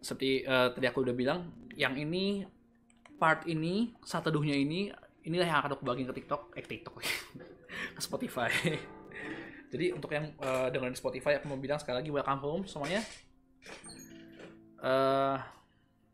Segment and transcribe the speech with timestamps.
[0.00, 2.44] seperti eh, tadi aku udah bilang yang ini
[3.20, 4.88] part ini saat teduhnya ini
[5.28, 6.94] inilah yang akan aku bagiin ke TikTok eh TikTok
[7.96, 8.48] ke Spotify.
[9.72, 13.04] Jadi untuk yang eh, dengerin Spotify aku mau bilang sekali lagi welcome home semuanya.
[14.80, 15.38] Eh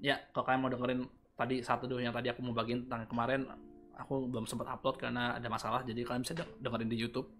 [0.02, 1.00] ya kalau kalian mau dengerin
[1.38, 3.48] tadi saat teduh yang tadi aku mau bagiin tentang kemarin
[3.96, 7.30] aku belum sempat upload karena ada masalah jadi kalian bisa deng- dengerin di YouTube.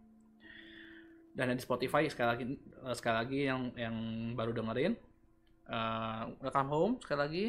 [1.36, 2.44] Dan yang di Spotify sekali lagi
[2.96, 3.96] sekali lagi yang yang
[4.32, 4.96] baru dengerin
[5.70, 7.44] eh, welcome home sekali lagi.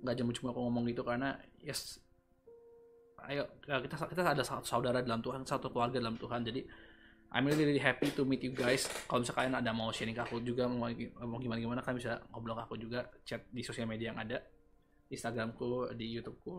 [0.00, 2.00] Nggak cuma-cuma aku ngomong gitu karena yes
[3.28, 6.40] ayo eh, kita kita ada saudara dalam Tuhan satu keluarga dalam Tuhan.
[6.44, 6.60] Jadi
[7.30, 8.90] I'm really, really happy to meet you guys.
[9.06, 10.90] Kalau misalnya kalian ada mau sharing ke aku juga mau,
[11.22, 13.06] mau gimana gimana kalian bisa ngobrol ke aku juga.
[13.22, 14.42] Chat di sosial media yang ada.
[15.10, 16.54] Instagramku di YouTubeku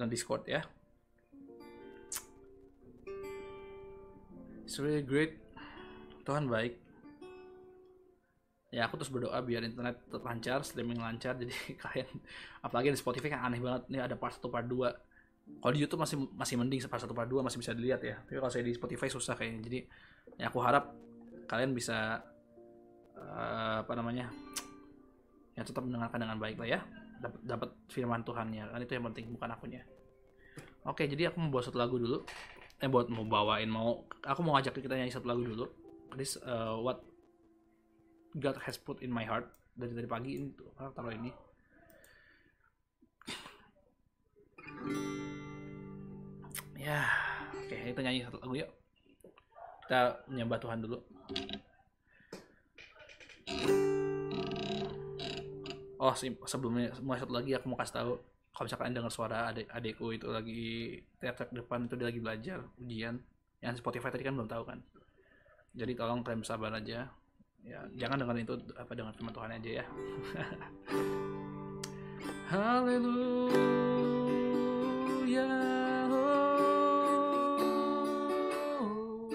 [0.00, 0.64] dan Discord ya.
[4.64, 5.36] It's really great.
[6.24, 6.89] Tuhan baik
[8.70, 11.50] ya aku terus berdoa biar internet lancar streaming lancar jadi
[11.82, 12.08] kalian
[12.62, 15.10] apalagi di Spotify kan aneh banget nih ada part 1 part 2
[15.58, 18.22] kalau di YouTube masih masih mending part 1 part 2 masih bisa dilihat ya.
[18.22, 19.60] Tapi kalau saya di Spotify susah kayaknya.
[19.66, 19.78] Jadi
[20.38, 20.94] ya aku harap
[21.50, 22.22] kalian bisa
[23.18, 24.30] eh, apa namanya
[25.58, 26.80] ya tetap mendengarkan dengan baik lah ya.
[27.20, 29.82] Dapat dapat firman Tuhannya kan itu yang penting bukan akunya.
[30.86, 32.24] Oke jadi aku mau bawa satu lagu dulu.
[32.80, 35.68] Eh buat mau bawain mau aku mau ngajak kita nyanyi satu lagu dulu.
[36.16, 37.04] This uh, what
[38.38, 41.30] God has put in my heart dari dari pagi ini tuh taruh ini.
[46.78, 47.04] Ya
[47.58, 48.70] oke kita nyanyi satu lagu yuk.
[49.82, 50.98] Kita menyembah Tuhan dulu.
[56.00, 56.14] Oh
[56.46, 58.14] sebelumnya mulai satu lagi aku mau kasih tahu.
[58.50, 63.14] Kalau misalkan dengar suara adik adikku itu lagi teriak-teriak depan itu dia lagi belajar ujian.
[63.58, 64.78] Yang Spotify tadi kan belum tahu kan.
[65.74, 67.10] Jadi tolong kalian bersabar aja
[67.64, 69.84] ya jangan dengerin itu apa dengan firman Tuhan aja ya.
[72.50, 73.46] Haleluya
[78.82, 79.30] oh,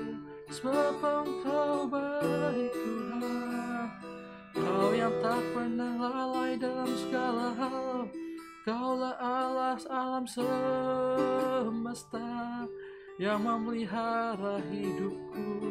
[0.51, 3.88] Sebab engkau baik Tuhan.
[4.55, 8.11] Kau yang tak pernah lalai dalam segala hal.
[8.66, 12.17] Kaulah Allah alam semesta
[13.22, 15.64] Yang memelihara hidupku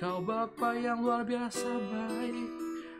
[0.00, 2.48] Kau Bapa yang luar biasa baik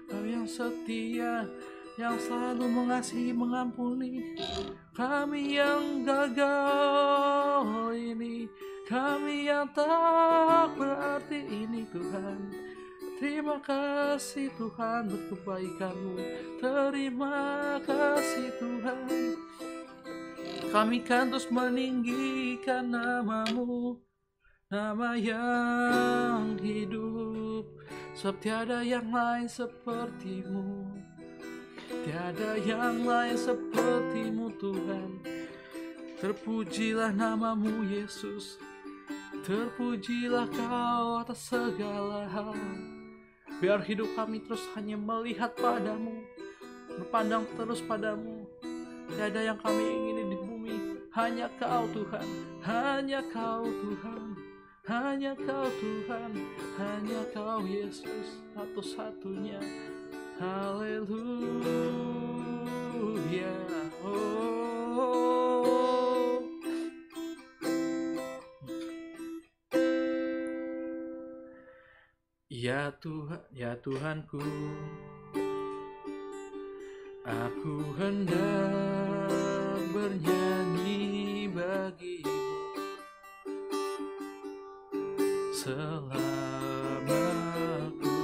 [0.05, 1.49] Kau yang setia
[1.97, 4.37] Yang selalu mengasihi mengampuni.
[4.93, 7.65] Kami yang gagal
[7.97, 8.45] ini
[8.85, 12.53] Kami yang tak berarti ini Tuhan.
[13.17, 16.15] Terima kasih Tuhan buat kebaikanmu
[16.61, 19.09] Terima kasih Tuhan.
[20.69, 24.10] Kami kan terus meninggikan namamu
[24.71, 27.67] Nama yang hidup
[28.15, 30.87] Sebab tiada yang lain sepertimu.
[32.07, 35.27] Tiada yang lain sepertimu Tuhan.
[36.23, 38.63] Terpujilah namamu Yesus.
[39.43, 42.55] Terpujilah kau atas segala hal.
[43.59, 46.23] Biar hidup kami terus hanya melihat padamu
[46.95, 48.47] Berpandang terus padamu.
[49.19, 50.75] Tiada yang kami ingini di bumi
[51.11, 52.27] Hanya kau Tuhan.
[52.63, 54.30] Hanya kau Tuhan
[54.91, 56.35] Hanya kau Tuhan
[56.75, 59.63] Hanya kau Yesus Satu-satunya.
[60.43, 61.15] Haleluya.
[64.03, 64.51] Oh.
[72.51, 74.43] Ya Tuhan, ya Tuhanku,
[77.25, 79.33] aku hendak
[79.95, 82.30] bernyanyi bagimu
[85.61, 87.21] selama
[87.85, 88.17] aku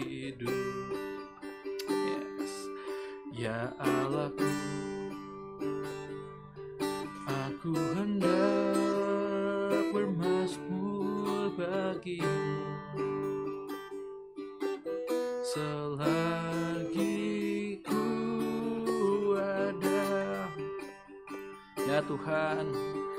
[0.00, 0.56] hidup.
[1.92, 2.72] Yes,
[3.36, 4.48] ya Allahku,
[7.28, 12.64] aku hendak bermasmur bagimu.
[15.44, 16.96] Selagi
[17.84, 20.48] ku ada.
[21.84, 22.72] Ya Tuhan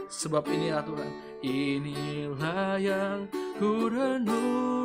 [0.09, 4.76] sebab inilah Tuhan inilah yang ku renungkan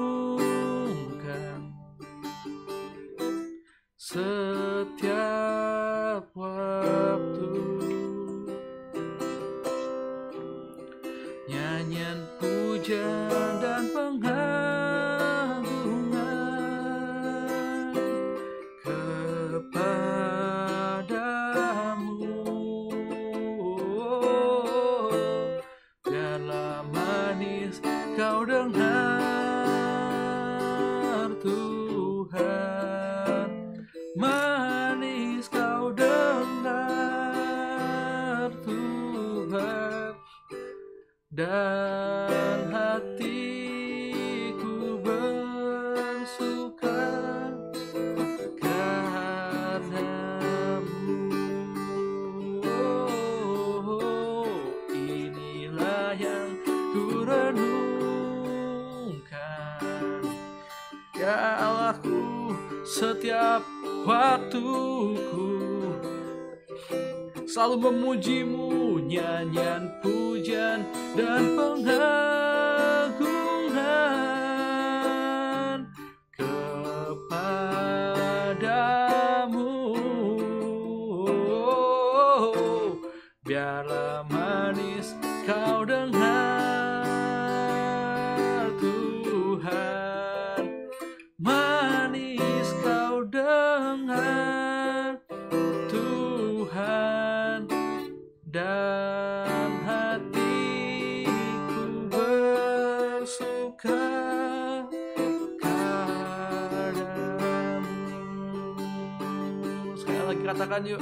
[110.52, 111.00] katakan yuk.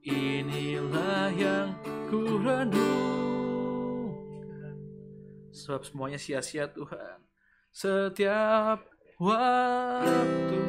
[0.00, 1.76] Inilah yang
[2.08, 2.82] ku renungkan
[5.52, 7.20] sebab semuanya sia-sia Tuhan.
[7.68, 8.80] Setiap
[9.20, 10.60] waktu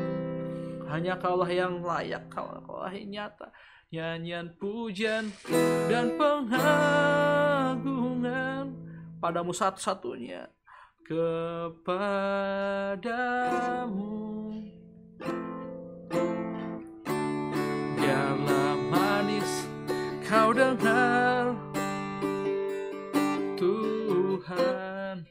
[0.92, 3.48] hanya kaulah yang layak kaulah, kaulah yang nyata.
[3.94, 5.32] Nyanyian pujian
[5.88, 6.76] dan pengagungan
[9.24, 10.52] padamu satu-satunya.
[11.08, 12.04] Kepadamu
[20.34, 21.54] kau dengar
[23.54, 25.22] Tuhan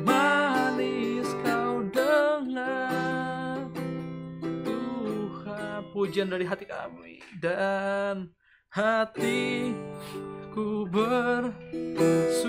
[0.00, 3.68] manis kau dengar.
[4.40, 8.32] Tuhan pujian dari hati kami dan
[8.72, 9.68] hatiku
[10.88, 12.48] bersuka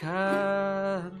[0.00, 1.20] karenamu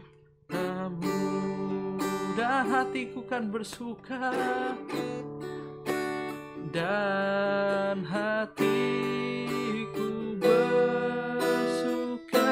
[2.32, 4.32] dan hatiku kan bersuka
[6.76, 8.68] dan hatiku
[10.36, 11.56] bersuka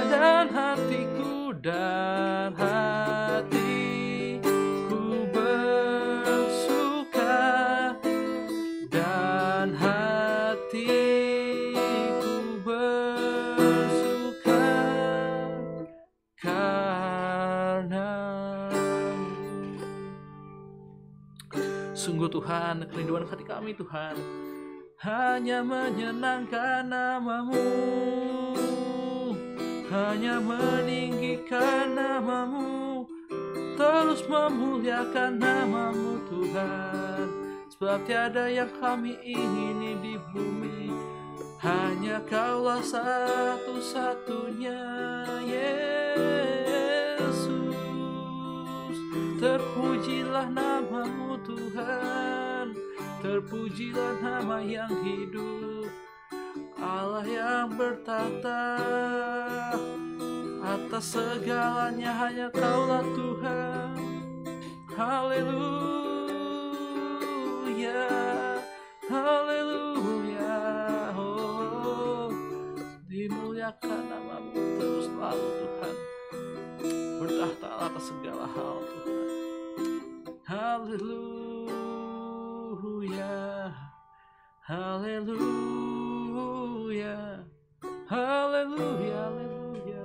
[0.09, 3.14] dan hatiku dan hatiku
[22.45, 24.21] Tuhan, kerinduan hati kami Tuhan
[25.01, 27.73] hanya menyenangkan namamu,
[29.89, 33.09] hanya meninggikan namamu,
[33.81, 37.33] terus memuliakan namamu Tuhan.
[37.73, 40.93] Sebab tiada yang kami ingini di bumi,
[41.65, 44.85] hanya Kaulah satu-satunya
[45.49, 46.64] Yesus.
[49.45, 52.73] Terpujilah namamu Tuhan.
[53.21, 55.85] Terpujilah nama yang hidup.
[56.81, 58.81] Allah yang bertata
[60.65, 63.93] Atas segalanya hanya kaulah Tuhan.
[64.97, 65.53] Haleluya
[69.13, 70.57] Haleluya.
[71.21, 72.33] Oh,
[73.13, 75.95] Dimuliakan namamu terus selalu Tuhan.
[77.21, 79.24] Bertahta atas segala hal Tuhan
[80.45, 81.73] Haleluya
[84.61, 85.41] Haleluya
[88.05, 90.05] Haleluya Haleluya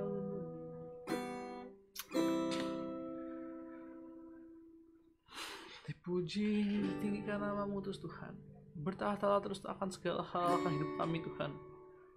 [5.84, 8.32] Dipuji, ditinggikan namamu terus Tuhan.
[8.80, 11.52] Bertahta terus akan segala hal akan hidup kami Tuhan.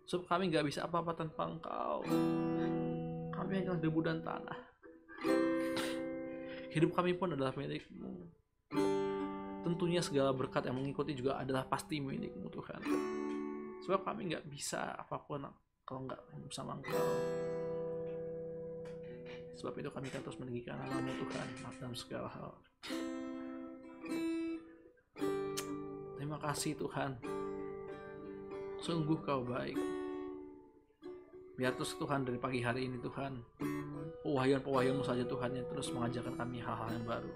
[0.07, 2.07] Sebab kami gak bisa apa-apa tanpa Engkau.
[3.35, 4.72] Kami hanyalah debu dan tanah
[6.73, 8.33] Hidup kami pun adalah milikmu.
[9.61, 12.81] Tentunya segala berkat yang mengikuti juga adalah pasti milikmu Tuhan.
[13.85, 15.45] Sebab kami nggak bisa apa pun
[15.85, 17.07] kalau nggak bersama Engkau.
[19.53, 22.51] Sebab itu kami akan terus meninggikan namamu Tuhan dalam segala hal.
[26.17, 27.21] Terima kasih Tuhan.
[28.81, 30.02] Sungguh kau baik
[31.53, 33.37] Biar terus Tuhan dari pagi hari ini Tuhan
[34.25, 37.29] Pewahyuan-pewahyuanmu saja Tuhan yang terus mengajarkan kami hal-hal yang baru.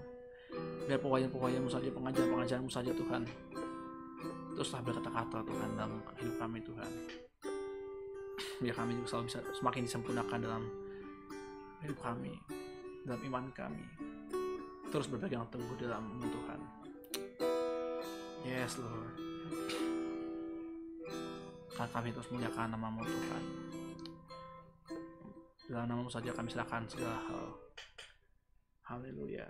[0.90, 3.22] Biar pewahyuan-pewahyuanmu saja, pengajaran-pengajaranmu saja Tuhan
[4.58, 6.90] Teruslah berkata-kata Tuhan dalam hidup kami Tuhan.
[8.58, 10.62] Biar kami juga selalu bisa semakin disempurnakan dalam
[11.86, 12.34] hidup kami
[13.06, 13.86] Dalam iman kami.
[14.90, 16.60] Terus berpegang teguh dalam Tuhan.
[18.42, 19.14] Yes Lord.
[21.70, 23.67] Karena kami terus muliakan namamu Tuhan
[25.68, 27.46] dalam namamu saja kami serahkan segala hal.
[28.88, 29.44] Haleluya.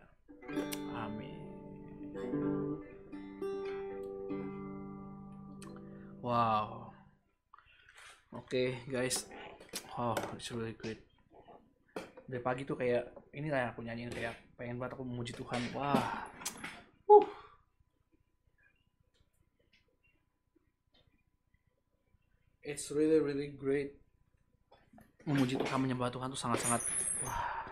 [0.98, 1.38] Amin.
[6.18, 6.90] Wow.
[8.34, 9.30] Oke okay, guys.
[9.94, 10.98] Oh it's really great.
[12.26, 15.70] Dari pagi tuh kayak inilah yang aku nyanyiin kayak pengen banget aku memuji Tuhan.
[15.70, 16.26] Wah.
[17.06, 17.24] Uh.
[22.68, 23.96] it's really really great
[25.28, 26.80] memuji Tuhan menyembah Tuhan tuh sangat-sangat
[27.20, 27.68] wah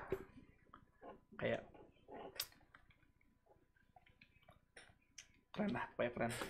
[1.41, 1.65] kayak
[5.57, 6.33] keren lah kayak keren.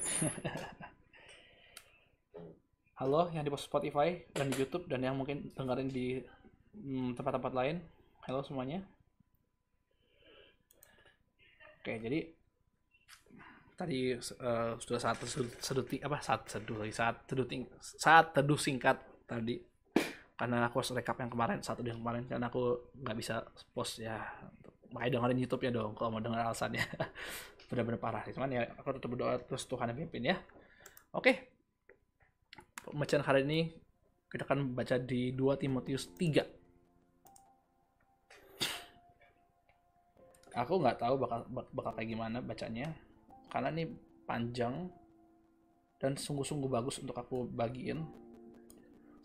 [2.99, 6.19] Halo yang di Spotify dan di YouTube dan yang mungkin dengerin di
[6.75, 7.77] hmm, tempat-tempat hmm, lain.
[8.27, 8.83] Halo semuanya.
[11.79, 12.35] Oke jadi
[13.79, 15.23] tadi uh, sudah saat
[15.63, 16.19] seduti apa?
[16.19, 17.47] Saat seduh saat teduh
[17.79, 19.76] saat teduh singkat tadi
[20.37, 23.41] karena aku harus rekap yang kemarin satu yang kemarin karena aku nggak bisa
[23.73, 24.21] post ya.
[24.93, 26.85] Makanya dengerin YouTube ya dong kalau mau denger alasannya.
[27.73, 30.37] Benar-benar parah cuman ya aku tetap berdoa terus Tuhan yang pimpin ya.
[31.17, 31.57] Oke.
[32.87, 33.61] Pembacaan hari ini
[34.31, 36.67] kita akan baca di 2 Timotius 3
[40.57, 41.45] aku nggak tahu bakal
[41.77, 42.89] bakal kayak gimana bacanya.
[43.53, 43.85] Karena ini
[44.25, 44.89] panjang
[46.01, 48.05] dan sungguh-sungguh bagus untuk aku bagiin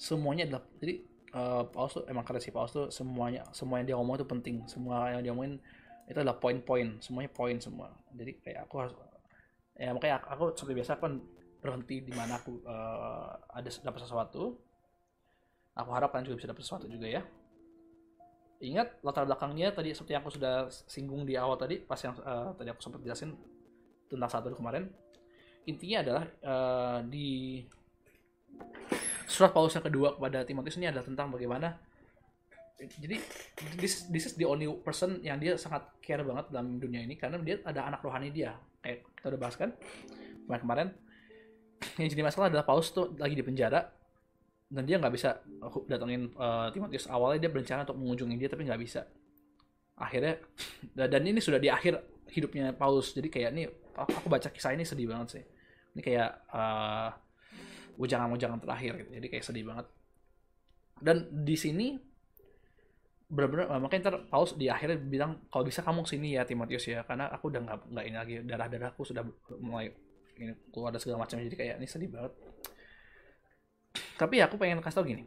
[0.01, 0.93] semuanya adalah jadi
[1.37, 4.55] uh, Paulus tuh emang keren sih Paulus tuh semuanya semua yang dia ngomong itu penting.
[4.65, 5.61] Semua yang dia ngomongin
[6.09, 6.97] itu adalah poin-poin.
[6.97, 7.93] Semuanya poin semua.
[8.17, 8.93] Jadi kayak aku harus
[9.77, 11.21] ya makanya aku seperti biasa kan
[11.61, 14.57] berhenti di mana aku uh, ada dapat sesuatu.
[15.77, 17.21] Aku harap kalian juga bisa dapat sesuatu juga ya.
[18.61, 22.53] Ingat latar belakangnya tadi seperti yang aku sudah singgung di awal tadi pas yang uh,
[22.57, 23.37] tadi aku sempat jelasin
[24.09, 24.89] tentang satu kemarin.
[25.69, 27.61] Intinya adalah uh, di
[29.31, 31.79] surat Paulus yang kedua kepada Timotius ini adalah tentang bagaimana
[32.81, 33.21] jadi
[33.77, 37.37] this, this is the only person yang dia sangat care banget dalam dunia ini karena
[37.37, 38.57] dia ada anak rohani dia.
[38.81, 39.69] Kayak kita udah bahas kan?
[40.49, 40.87] Kemarin kemarin.
[42.01, 43.85] Yang jadi masalah adalah Paulus tuh lagi di penjara
[44.71, 45.45] dan dia nggak bisa
[45.85, 47.05] datengin uh, Timotius.
[47.05, 49.05] Awalnya dia berencana untuk mengunjungi dia tapi nggak bisa.
[50.01, 50.41] Akhirnya
[50.97, 52.01] dan ini sudah di akhir
[52.33, 53.13] hidupnya Paulus.
[53.13, 55.43] Jadi kayak ini aku baca kisah ini sedih banget sih.
[55.93, 57.09] Ini kayak uh,
[58.01, 59.09] ujangan-ujangan terakhir gitu.
[59.21, 59.85] Jadi kayak sedih banget.
[60.97, 61.87] Dan di sini
[63.31, 67.31] benar-benar makanya ntar Paulus di akhirnya bilang kalau bisa kamu sini ya Timotius ya karena
[67.31, 69.23] aku udah nggak nggak ini lagi darah darahku sudah
[69.63, 69.87] mulai
[70.35, 72.33] ini keluar dan segala macam jadi kayak ini sedih banget.
[74.19, 75.23] Tapi aku pengen kasih tau gini.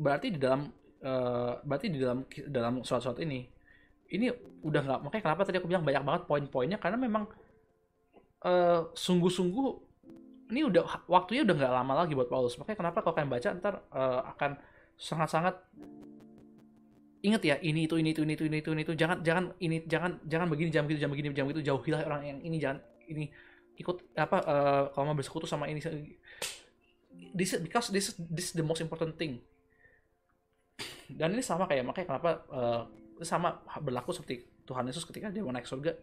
[0.00, 0.72] Berarti di dalam
[1.04, 3.44] uh, berarti di dalam dalam surat-surat ini
[4.10, 4.30] ini
[4.62, 7.26] udah nggak makanya kenapa tadi aku bilang banyak banget poin-poinnya karena memang
[8.46, 9.85] uh, sungguh-sungguh
[10.46, 12.54] ini udah waktunya udah nggak lama lagi buat Paulus.
[12.58, 14.58] Makanya kenapa kalau kalian baca ntar uh, akan
[14.94, 15.54] sangat-sangat
[17.26, 18.92] ingat ya ini itu ini itu ini itu ini itu ini itu.
[18.94, 22.38] Jangan jangan ini jangan jangan begini jangan begitu jangan begini jangan begitu jauhilah orang yang
[22.46, 22.78] ini jangan
[23.10, 23.26] ini
[23.76, 25.82] ikut apa uh, kalau mau bersekutu sama ini
[27.36, 29.40] this is, because this is, this is the most important thing.
[31.06, 32.82] Dan ini sama kayak makanya kenapa uh,
[33.24, 35.94] sama berlaku seperti Tuhan Yesus ketika dia mau naik surga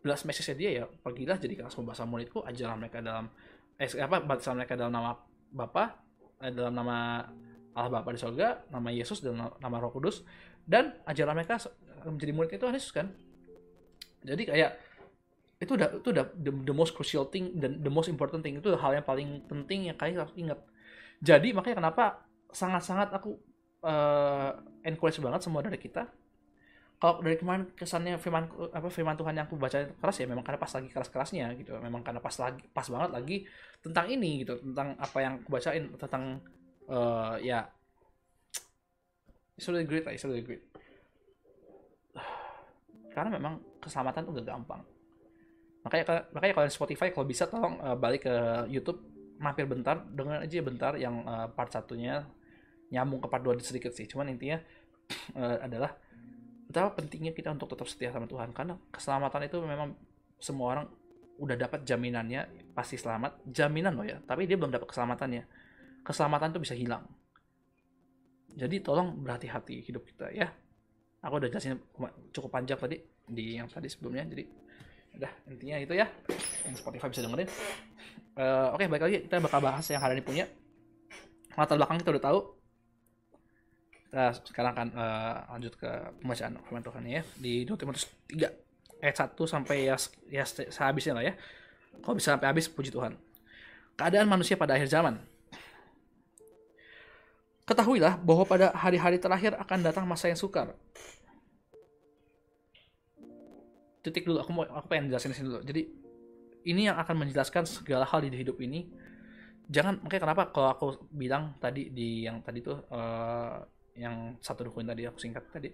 [0.00, 3.26] belas message dia ya pergilah jadi kelas membahasa muridku ajarlah mereka dalam
[3.76, 5.12] eh apa bahasa mereka dalam nama
[5.52, 5.98] Bapa
[6.40, 7.26] eh, dalam nama
[7.76, 10.24] Allah Bapa di surga nama Yesus dan nama Roh Kudus
[10.64, 11.60] dan ajarlah mereka
[12.06, 13.10] menjadi murid itu Yesus kan?
[14.26, 14.78] Jadi kayak
[15.56, 18.68] itu udah itu udah the, the most crucial thing dan the most important thing itu
[18.76, 20.58] hal yang paling penting yang kalian harus ingat.
[21.22, 22.04] Jadi makanya kenapa
[22.52, 23.36] sangat-sangat aku
[23.84, 24.52] uh,
[24.84, 26.08] encourage banget semua dari kita
[26.96, 30.56] kalau dari kemarin kesannya firman apa firman Tuhan yang aku baca keras ya memang karena
[30.56, 31.76] pas lagi keras-kerasnya gitu.
[31.76, 33.36] Memang karena pas lagi pas banget lagi
[33.84, 36.40] tentang ini gitu tentang apa yang aku bacain tentang
[36.88, 37.68] uh, ya
[39.60, 40.64] it's really great lah it's really great.
[43.12, 44.80] Karena memang keselamatan tuh gak gampang.
[45.84, 48.34] Makanya makanya kalau Spotify kalau bisa tolong uh, balik ke
[48.72, 49.04] YouTube
[49.36, 52.24] mampir bentar dengan aja bentar yang uh, part satunya.
[52.88, 54.56] Nyambung ke part dua sedikit sih cuman intinya
[55.36, 56.05] uh, adalah
[56.76, 58.52] betapa pentingnya kita untuk tetap setia sama Tuhan.
[58.52, 59.96] Karena keselamatan itu memang
[60.36, 60.86] semua orang
[61.40, 63.48] udah dapat jaminannya pasti selamat.
[63.48, 65.48] Jaminan loh ya tapi dia belum dapat keselamatannya.
[66.04, 67.08] Keselamatan itu bisa hilang.
[68.52, 70.52] Jadi tolong berhati-hati hidup kita ya.
[71.24, 71.80] Aku udah jelasin
[72.36, 74.28] cukup panjang tadi di yang tadi sebelumnya.
[74.28, 74.44] Jadi
[75.16, 76.04] udah intinya itu ya.
[76.68, 77.48] Yang Spotify bisa dengerin.
[78.36, 79.18] Uh, oke okay, baik lagi.
[79.24, 80.44] Kita bakal bahas yang hari ini punya.
[81.56, 82.38] Latar belakang kita udah tahu
[84.06, 85.90] kita sekarang akan uh, lanjut ke
[86.22, 89.96] pembacaan firman Tuhan ya di 2 Timotius 3 ayat 1 sampai ya
[90.30, 91.34] ya sehabisnya lah ya
[92.00, 93.18] kalau bisa sampai habis puji Tuhan
[93.98, 95.18] keadaan manusia pada akhir zaman
[97.66, 100.70] Ketahuilah bahwa pada hari-hari terakhir akan datang masa yang sukar.
[104.06, 105.66] Titik dulu, aku mau aku pengen jelasin sini dulu.
[105.66, 105.82] Jadi
[106.70, 108.86] ini yang akan menjelaskan segala hal di hidup ini.
[109.66, 113.58] Jangan makanya kenapa kalau aku bilang tadi di yang tadi tuh uh,
[113.96, 115.72] yang satu dokumen tadi aku singkat tadi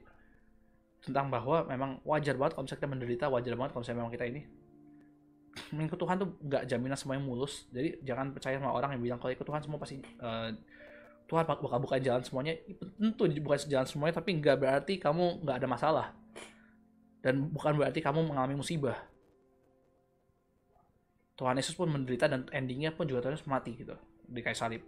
[1.02, 4.42] tentang bahwa memang wajar banget kalau kita menderita, wajar banget kalau memang kita ini
[5.74, 7.68] mengikut Tuhan tuh nggak jaminan semuanya mulus.
[7.68, 10.48] Jadi jangan percaya sama orang yang bilang kalau ikut Tuhan semua pasti uh,
[11.28, 12.56] Tuhan bakal buka jalan semuanya.
[12.96, 16.06] Tentu bukan jalan semuanya, tapi nggak berarti kamu nggak ada masalah.
[17.20, 18.96] Dan bukan berarti kamu mengalami musibah.
[21.36, 23.96] Tuhan Yesus pun menderita dan endingnya pun juga Tuhan Yesus mati gitu
[24.28, 24.82] di kayu salib.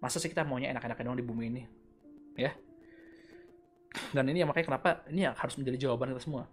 [0.00, 1.62] Masa sih kita maunya enak-enakan dong di bumi ini?
[2.36, 2.56] Ya.
[4.16, 6.48] Dan ini yang makanya kenapa ini yang harus menjadi jawaban kita semua.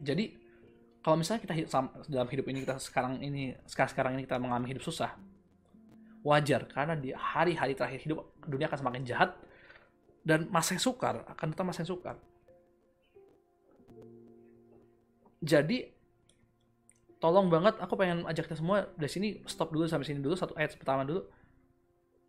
[0.00, 0.34] Jadi
[1.00, 1.54] kalau misalnya kita
[2.08, 5.16] dalam hidup ini kita sekarang ini sekarang sekarang ini kita mengalami hidup susah
[6.20, 9.32] wajar karena di hari-hari terakhir hidup dunia akan semakin jahat
[10.20, 12.16] dan masa yang sukar akan tetap masa yang sukar
[15.40, 15.88] jadi
[17.16, 20.52] tolong banget aku pengen ajak kita semua dari sini stop dulu sampai sini dulu satu
[20.60, 21.24] ayat pertama dulu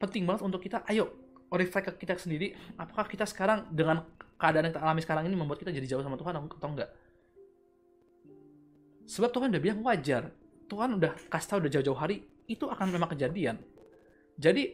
[0.01, 1.13] penting banget untuk kita ayo
[1.53, 4.01] reflect ke kita sendiri apakah kita sekarang dengan
[4.41, 6.89] keadaan yang kita alami sekarang ini membuat kita jadi jauh sama Tuhan atau enggak
[9.11, 10.31] Sebab Tuhan udah bilang wajar.
[10.71, 13.59] Tuhan udah kasih tahu udah jauh-jauh hari itu akan memang kejadian.
[14.39, 14.71] Jadi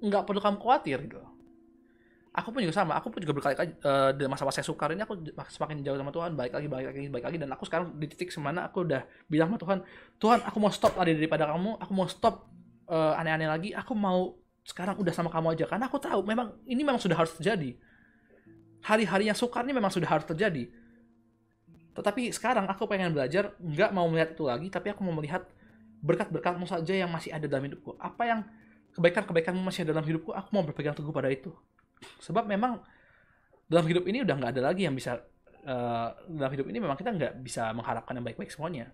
[0.00, 1.20] nggak perlu kamu khawatir gitu.
[2.32, 2.96] Aku pun juga sama.
[2.96, 5.16] Aku pun juga berkali-kali uh, di masa-masa sukar ini aku
[5.52, 7.36] semakin jauh sama Tuhan, baik lagi, baik lagi, baik lagi.
[7.40, 9.78] Dan aku sekarang di titik semana aku udah bilang sama Tuhan,
[10.16, 12.48] Tuhan aku mau stop lari daripada kamu, aku mau stop
[12.90, 13.70] uh, aneh-aneh lagi.
[13.74, 17.34] Aku mau sekarang udah sama kamu aja karena aku tahu memang ini memang sudah harus
[17.38, 17.78] terjadi.
[18.86, 20.70] Hari-hari yang sukar ini memang sudah harus terjadi
[21.96, 25.48] tetapi sekarang aku pengen belajar nggak mau melihat itu lagi, tapi aku mau melihat
[26.04, 27.96] berkat-berkatmu saja yang masih ada dalam hidupku.
[27.96, 28.40] Apa yang
[28.92, 31.56] kebaikan-kebaikanmu masih ada dalam hidupku, aku mau berpegang teguh pada itu.
[32.20, 32.84] Sebab memang
[33.64, 35.24] dalam hidup ini udah nggak ada lagi yang bisa
[35.64, 38.92] uh, dalam hidup ini memang kita nggak bisa mengharapkan yang baik-baik semuanya.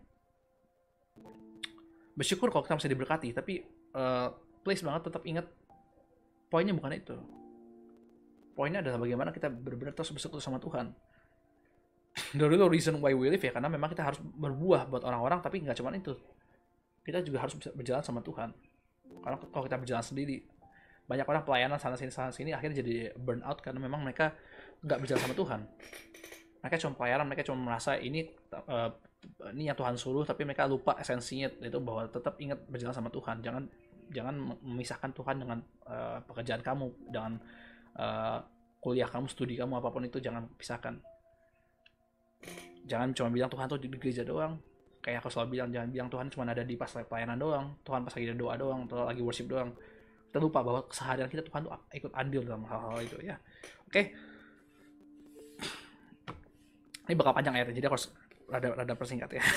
[2.15, 4.29] Bersyukur kalau kita masih diberkati, tapi uh,
[4.63, 5.47] please banget tetap ingat
[6.53, 7.17] poinnya bukan itu.
[8.53, 10.93] Poinnya adalah bagaimana kita benar-benar terus bersekutu sama Tuhan.
[12.37, 15.65] The real reason why we live ya karena memang kita harus berbuah buat orang-orang tapi
[15.65, 16.13] nggak cuma itu.
[17.03, 18.53] Kita juga harus bisa berjalan sama Tuhan.
[19.25, 20.45] Karena kalau kita berjalan sendiri
[21.03, 24.37] banyak orang pelayanan sana sini sana sini akhirnya jadi burn out karena memang mereka
[24.85, 25.61] nggak berjalan sama Tuhan.
[26.63, 28.93] Mereka cuma pelayanan mereka cuma merasa ini uh,
[29.55, 33.43] ini yang Tuhan suruh tapi mereka lupa esensinya itu bahwa tetap ingat berjalan sama Tuhan.
[33.43, 33.63] Jangan
[34.13, 35.59] jangan memisahkan Tuhan dengan
[35.89, 37.39] uh, pekerjaan kamu dengan
[37.97, 38.39] uh,
[38.83, 40.99] kuliah kamu studi kamu apa pun itu jangan pisahkan.
[42.87, 44.59] Jangan cuma bilang Tuhan tuh di gereja doang.
[45.03, 47.67] Kayak aku selalu bilang jangan bilang Tuhan cuma ada di pas pelayanan doang.
[47.87, 49.71] Tuhan pas lagi doa doang atau lagi worship doang.
[50.31, 53.37] Kita lupa bahwa keseharian kita Tuhan tuh ikut andil dalam hal-hal itu ya.
[53.87, 54.15] Oke.
[57.03, 58.09] Ini bakal panjang ya jadi aku harus
[58.53, 59.43] rada rada persingkat ya.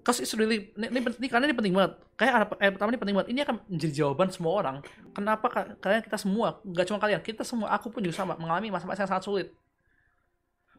[0.00, 1.92] Cause it's really ini, ini, ini karena ini penting banget.
[2.16, 3.30] Kayak eh, pertama ini penting banget.
[3.36, 4.76] Ini akan menjadi jawaban semua orang.
[5.12, 9.04] Kenapa kalian kita semua, nggak cuma kalian, kita semua, aku pun juga sama mengalami masa-masa
[9.04, 9.48] yang sangat sulit.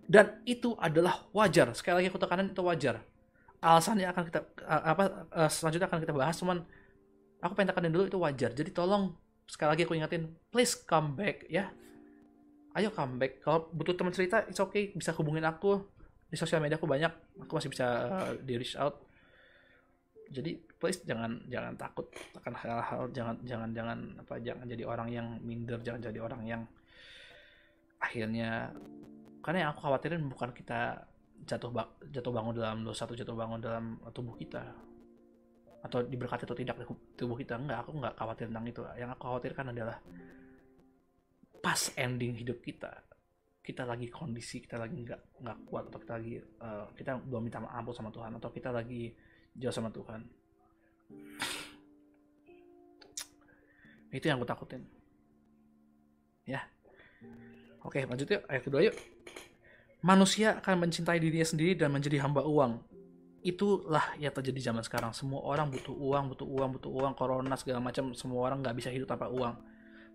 [0.09, 1.69] Dan itu adalah wajar.
[1.77, 3.05] Sekali lagi aku tekankan itu wajar.
[3.61, 6.65] Alasannya akan kita apa uh, selanjutnya akan kita bahas cuman
[7.45, 8.51] aku pengen tekanin dulu itu wajar.
[8.57, 9.13] Jadi tolong
[9.45, 11.69] sekali lagi aku ingatin please come back ya.
[12.73, 13.45] Ayo come back.
[13.45, 14.89] Kalau butuh teman cerita it's okay.
[14.97, 15.85] Bisa hubungin aku
[16.31, 17.11] di sosial media aku banyak
[17.43, 19.03] aku masih bisa uh, di reach out.
[20.31, 22.07] Jadi please jangan jangan takut
[22.39, 26.63] akan hal-hal jangan jangan jangan apa jangan jadi orang yang minder jangan jadi orang yang
[27.99, 28.71] akhirnya
[29.43, 31.03] karena yang aku khawatirin bukan kita
[31.43, 31.69] jatuh
[32.07, 34.63] jatuh bangun dalam dosa atau jatuh bangun dalam tubuh kita.
[35.83, 36.79] Atau diberkati atau tidak
[37.19, 38.81] tubuh kita enggak aku enggak khawatir tentang itu.
[38.95, 39.97] Yang aku khawatirkan adalah
[41.59, 43.10] pas ending hidup kita
[43.61, 47.61] kita lagi kondisi kita lagi nggak nggak kuat atau kita lagi uh, kita belum minta
[47.61, 49.13] maaf sama Tuhan atau kita lagi
[49.53, 50.21] jauh sama Tuhan
[54.11, 54.83] itu yang aku takutin
[56.43, 56.59] ya
[57.85, 58.97] oke lanjut yuk ayat kedua yuk
[60.01, 62.81] manusia akan mencintai dirinya sendiri dan menjadi hamba uang.
[63.41, 65.13] Itulah yang terjadi zaman sekarang.
[65.17, 67.13] Semua orang butuh uang, butuh uang, butuh uang.
[67.17, 69.57] Corona segala macam, semua orang nggak bisa hidup tanpa uang.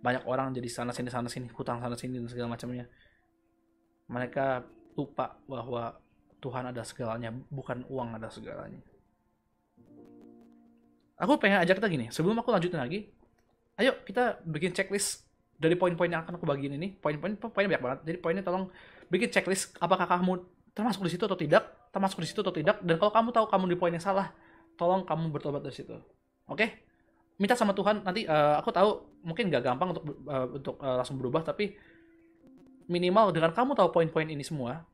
[0.02, 2.87] Banyak orang jadi sana sini sana sini, hutang sana sini dan segala macamnya.
[4.07, 4.64] Mereka
[4.95, 5.99] lupa bahwa
[6.38, 8.81] Tuhan ada segalanya, bukan uang ada segalanya.
[11.16, 13.09] Aku pengen ajak kita gini, sebelum aku lanjutin lagi,
[13.81, 15.25] ayo kita bikin checklist
[15.57, 16.92] dari poin-poin yang akan aku bagiin ini.
[16.92, 17.99] Poin-poin poinnya banyak banget.
[18.05, 18.69] Jadi poinnya tolong
[19.09, 20.45] bikin checklist apakah kamu
[20.77, 23.64] termasuk di situ atau tidak, termasuk di situ atau tidak, dan kalau kamu tahu kamu
[23.73, 24.29] di poin yang salah,
[24.77, 25.97] tolong kamu bertobat dari situ.
[26.47, 26.87] oke
[27.37, 31.21] minta sama Tuhan nanti uh, aku tahu mungkin gak gampang untuk uh, untuk uh, langsung
[31.21, 31.77] berubah tapi
[32.87, 34.87] minimal dengan kamu tahu poin-poin ini semua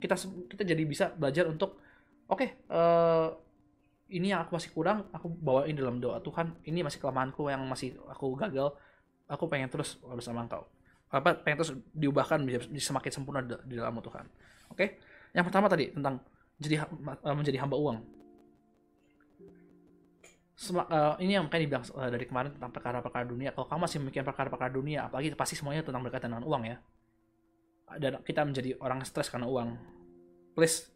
[0.00, 0.16] kita
[0.48, 1.80] kita jadi bisa belajar untuk
[2.28, 3.32] oke okay, uh,
[4.12, 7.96] ini yang aku masih kurang aku bawain dalam doa Tuhan ini masih kelemahanku yang masih
[8.08, 8.76] aku gagal
[9.28, 10.68] aku pengen terus bersama engkau.
[11.08, 14.26] Apa pengen terus diubahkan menjadi semakin sempurna di dalam Tuhan.
[14.72, 14.76] Oke?
[14.76, 14.88] Okay?
[15.34, 16.22] yang pertama tadi tentang
[16.62, 17.98] jadi uh, menjadi hamba uang.
[20.54, 23.50] Sem uh, ini yang kayak dibilang uh, dari kemarin tentang perkara-perkara dunia.
[23.50, 26.78] Kalau kamu masih memikirkan perkara-perkara dunia apalagi pasti semuanya tentang berkaitan dengan uang ya
[27.98, 29.74] dan kita menjadi orang stres karena uang.
[30.54, 30.86] Please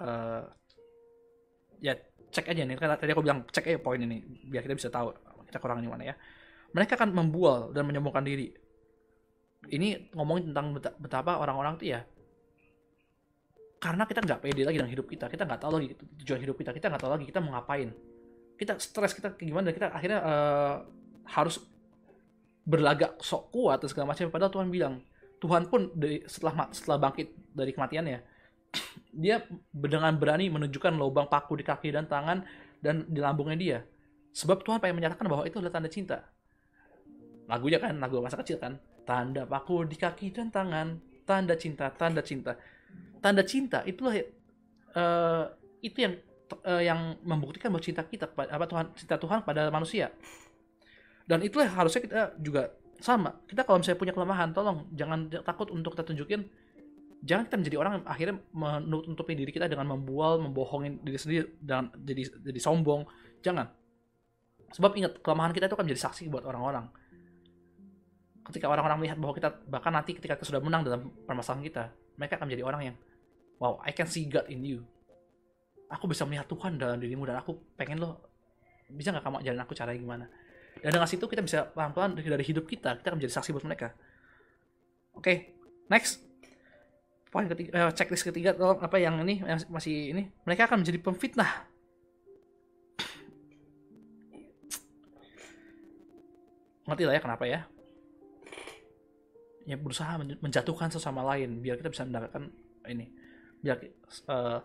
[0.00, 0.44] uh,
[1.80, 1.96] ya
[2.28, 2.76] cek aja nih.
[2.76, 5.12] Kan tadi aku bilang cek aja poin ini biar kita bisa tahu
[5.48, 6.14] kita kurang di mana ya.
[6.72, 8.52] Mereka akan membual dan menyombongkan diri.
[9.68, 12.00] Ini ngomongin tentang betapa orang-orang tuh ya
[13.78, 16.74] karena kita nggak pede lagi dengan hidup kita kita nggak tahu lagi tujuan hidup kita
[16.74, 17.90] kita nggak tahu lagi kita mau ngapain.
[18.58, 20.74] Kita stres kita gimana dan kita akhirnya uh,
[21.30, 21.62] harus
[22.68, 24.94] berlagak sok kuat dan segala macam padahal Tuhan bilang
[25.38, 28.18] Tuhan pun dari setelah setelah bangkit dari kematiannya
[29.22, 32.44] dia dengan berani menunjukkan lubang paku di kaki dan tangan
[32.78, 33.78] dan di lambungnya dia.
[34.34, 36.22] Sebab Tuhan pengen menyatakan bahwa itu adalah tanda cinta.
[37.48, 38.76] Lagunya kan lagu masa kecil kan?
[39.08, 42.54] Tanda paku di kaki dan tangan tanda cinta tanda cinta.
[43.18, 44.14] Tanda cinta itulah
[44.94, 45.44] uh,
[45.80, 46.14] itu yang
[46.64, 50.12] uh, yang membuktikan bahwa cinta kita apa Tuhan cinta Tuhan pada manusia.
[51.28, 53.30] Dan itulah harusnya kita juga sama.
[53.46, 56.46] Kita kalau misalnya punya kelemahan tolong jangan takut untuk kita tunjukin.
[57.18, 61.90] Jangan kita menjadi orang yang akhirnya menutupi diri kita dengan membual membohongin diri sendiri dan
[61.98, 63.06] jadi jadi sombong.
[63.42, 63.66] Jangan.
[64.74, 66.86] Sebab ingat kelemahan kita itu akan menjadi saksi buat orang-orang.
[68.46, 71.84] Ketika orang-orang melihat bahwa kita bahkan nanti ketika kita sudah menang dalam permasalahan kita
[72.16, 72.96] mereka akan menjadi orang yang
[73.58, 74.86] wow I can see God in you.
[75.90, 78.20] Aku bisa melihat Tuhan dalam dirimu dan aku pengen lo
[78.88, 80.26] bisa nggak kamu ajarin aku caranya gimana
[80.82, 83.94] dan dengan situ kita bisa pelan-pelan dari hidup kita kita akan menjadi saksi buat mereka.
[85.14, 85.36] Oke okay,
[85.90, 86.22] next.
[87.28, 90.98] Poin ketiga eh, checklist ketiga tolong apa yang ini yang masih ini mereka akan menjadi
[91.02, 91.50] pemfitnah.
[96.88, 97.60] Ngerti lah ya kenapa ya?
[99.68, 102.48] Ya berusaha menjatuhkan sesama lain biar kita bisa mendapatkan
[102.88, 103.12] ini.
[103.60, 103.76] Biar
[104.32, 104.64] uh,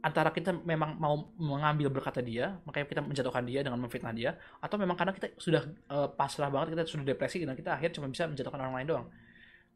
[0.00, 4.76] antara kita memang mau mengambil berkata dia, makanya kita menjatuhkan dia dengan memfitnah dia, atau
[4.80, 8.24] memang karena kita sudah uh, pasrah banget, kita sudah depresi dan kita akhirnya cuma bisa
[8.24, 9.06] menjatuhkan orang lain doang.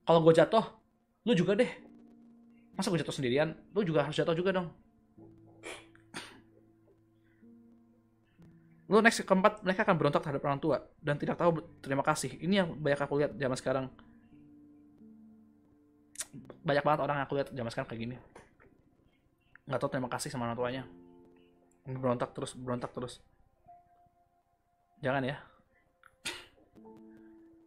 [0.04, 0.64] Kalau gue jatuh,
[1.28, 1.68] lu juga deh.
[2.74, 3.52] Masa gue jatuh sendirian?
[3.76, 4.68] Lu juga harus jatuh juga dong.
[8.88, 12.36] Lu next keempat, mereka akan berontak terhadap orang tua dan tidak tahu terima kasih.
[12.36, 13.86] Ini yang banyak aku lihat zaman sekarang.
[16.64, 18.16] Banyak banget orang yang aku lihat zaman sekarang kayak gini
[19.64, 20.82] nggak tahu terima kasih sama orang tuanya.
[21.84, 23.20] Berontak terus berontak terus.
[25.00, 25.36] Jangan ya.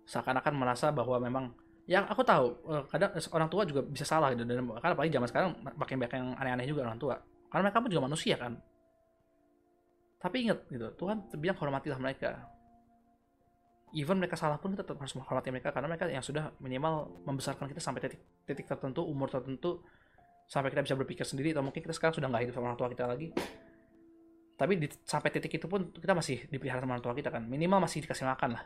[0.08, 1.46] Seakan-akan merasa bahwa memang
[1.88, 4.44] yang aku tahu eh, kadang orang tua juga bisa salah gitu.
[4.46, 7.16] Dan karena apalagi zaman sekarang pakai banyak yang aneh-aneh juga orang tua.
[7.48, 8.54] Karena mereka pun juga manusia kan.
[10.18, 12.42] Tapi ingat gitu Tuhan bilang hormatilah mereka.
[13.96, 17.80] Even mereka salah pun tetap harus menghormati mereka karena mereka yang sudah minimal membesarkan kita
[17.80, 19.80] sampai titik titik tertentu umur tertentu
[20.48, 22.90] sampai kita bisa berpikir sendiri atau mungkin kita sekarang sudah nggak hidup sama orang tua
[22.90, 23.28] kita lagi.
[24.58, 27.46] Tapi di, sampai titik itu pun kita masih dipelihara sama orang tua kita kan.
[27.46, 28.64] Minimal masih dikasih makan lah.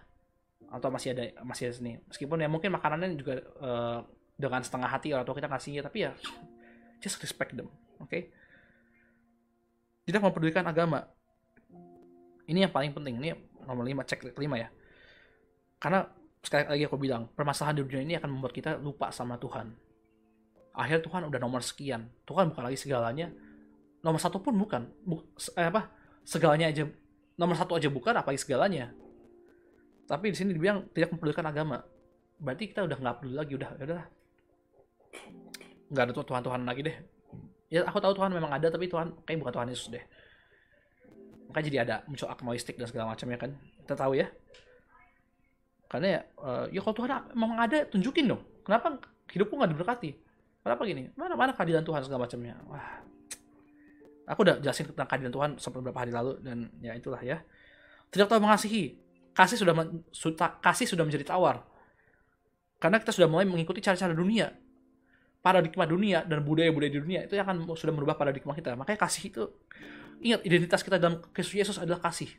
[0.72, 4.00] Atau masih ada masih ada sini meskipun ya mungkin makanannya juga uh,
[4.40, 6.16] dengan setengah hati orang tua kita kasihnya tapi ya
[7.04, 7.68] just respect them
[8.00, 8.08] oke?
[8.08, 8.32] Okay?
[10.06, 11.06] tidak mempedulikan agama.
[12.48, 13.22] Ini yang paling penting.
[13.22, 13.32] Ini
[13.64, 14.70] nomor 5 cek kelima ya.
[15.80, 16.04] Karena
[16.42, 19.91] sekali lagi aku bilang permasalahan di dunia ini akan membuat kita lupa sama Tuhan
[20.72, 22.08] akhirnya Tuhan udah nomor sekian.
[22.24, 23.28] Tuhan bukan lagi segalanya.
[24.02, 24.88] Nomor satu pun bukan.
[25.04, 25.92] Buk, eh, apa?
[26.24, 26.88] Segalanya aja.
[27.36, 28.92] Nomor satu aja bukan apalagi segalanya.
[30.08, 31.84] Tapi di sini dibilang tidak mempedulikan agama.
[32.42, 34.04] Berarti kita udah nggak peduli lagi udah ya udah
[35.92, 36.98] nggak ada Tuhan Tuhan lagi deh.
[37.72, 40.04] Ya aku tahu Tuhan memang ada tapi Tuhan kayak bukan Tuhan Yesus deh.
[41.52, 43.52] Makanya jadi ada muncul agnostik dan segala macam ya kan.
[43.84, 44.28] Kita tahu ya.
[45.88, 48.42] Karena ya uh, ya kalau Tuhan memang ada tunjukin dong.
[48.64, 49.00] Kenapa
[49.32, 50.31] hidupku nggak diberkati
[50.62, 51.10] Kenapa gini?
[51.18, 52.56] Mana mana keadilan Tuhan segala macamnya?
[52.70, 53.02] Wah.
[54.30, 57.42] Aku udah jelasin tentang keadilan Tuhan beberapa hari lalu dan ya itulah ya.
[58.14, 59.02] Tidak tahu mengasihi.
[59.34, 59.74] Kasih sudah
[60.62, 61.66] kasih sudah menjadi tawar.
[62.78, 64.54] Karena kita sudah mulai mengikuti cara-cara dunia.
[65.42, 68.78] Paradigma dunia dan budaya-budaya di dunia itu yang akan sudah merubah paradigma kita.
[68.78, 69.44] Makanya kasih itu
[70.22, 72.30] ingat identitas kita dalam Kristus Yesus adalah kasih.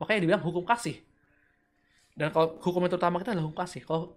[0.00, 1.04] Makanya dibilang hukum kasih.
[2.16, 3.84] Dan kalau hukum yang terutama kita adalah hukum kasih.
[3.84, 4.16] Kalau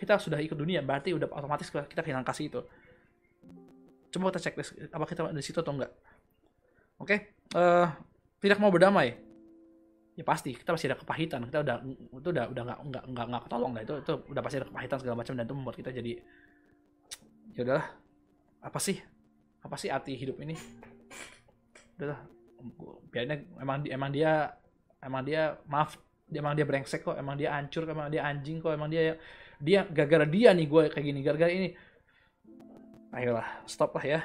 [0.00, 2.60] kita sudah ikut dunia berarti udah otomatis kita kehilangan kasih itu.
[4.10, 4.54] Coba kita cek
[4.90, 5.92] apa kita di situ atau enggak.
[6.96, 7.18] Oke okay?
[7.54, 7.88] uh, eh,
[8.40, 9.12] tidak mau berdamai.
[10.16, 11.76] Ya pasti kita pasti ada kepahitan kita udah
[12.16, 14.96] itu udah udah nggak nggak nggak nggak ketolong lah itu itu udah pasti ada kepahitan
[15.00, 16.12] segala macam dan itu membuat kita jadi
[17.54, 17.86] ya udahlah.
[18.64, 18.96] Apa sih?
[19.60, 20.56] Apa sih arti hidup ini?
[22.00, 22.40] Udahlah
[23.10, 24.52] biarnya emang emang dia
[25.00, 25.96] emang dia maaf
[26.30, 29.16] emang dia brengsek kok emang dia hancur emang dia anjing kok emang dia
[29.60, 31.68] dia gara-gara dia nih gue kayak gini gara-gara ini.
[33.12, 34.20] Ayolah stop lah ya.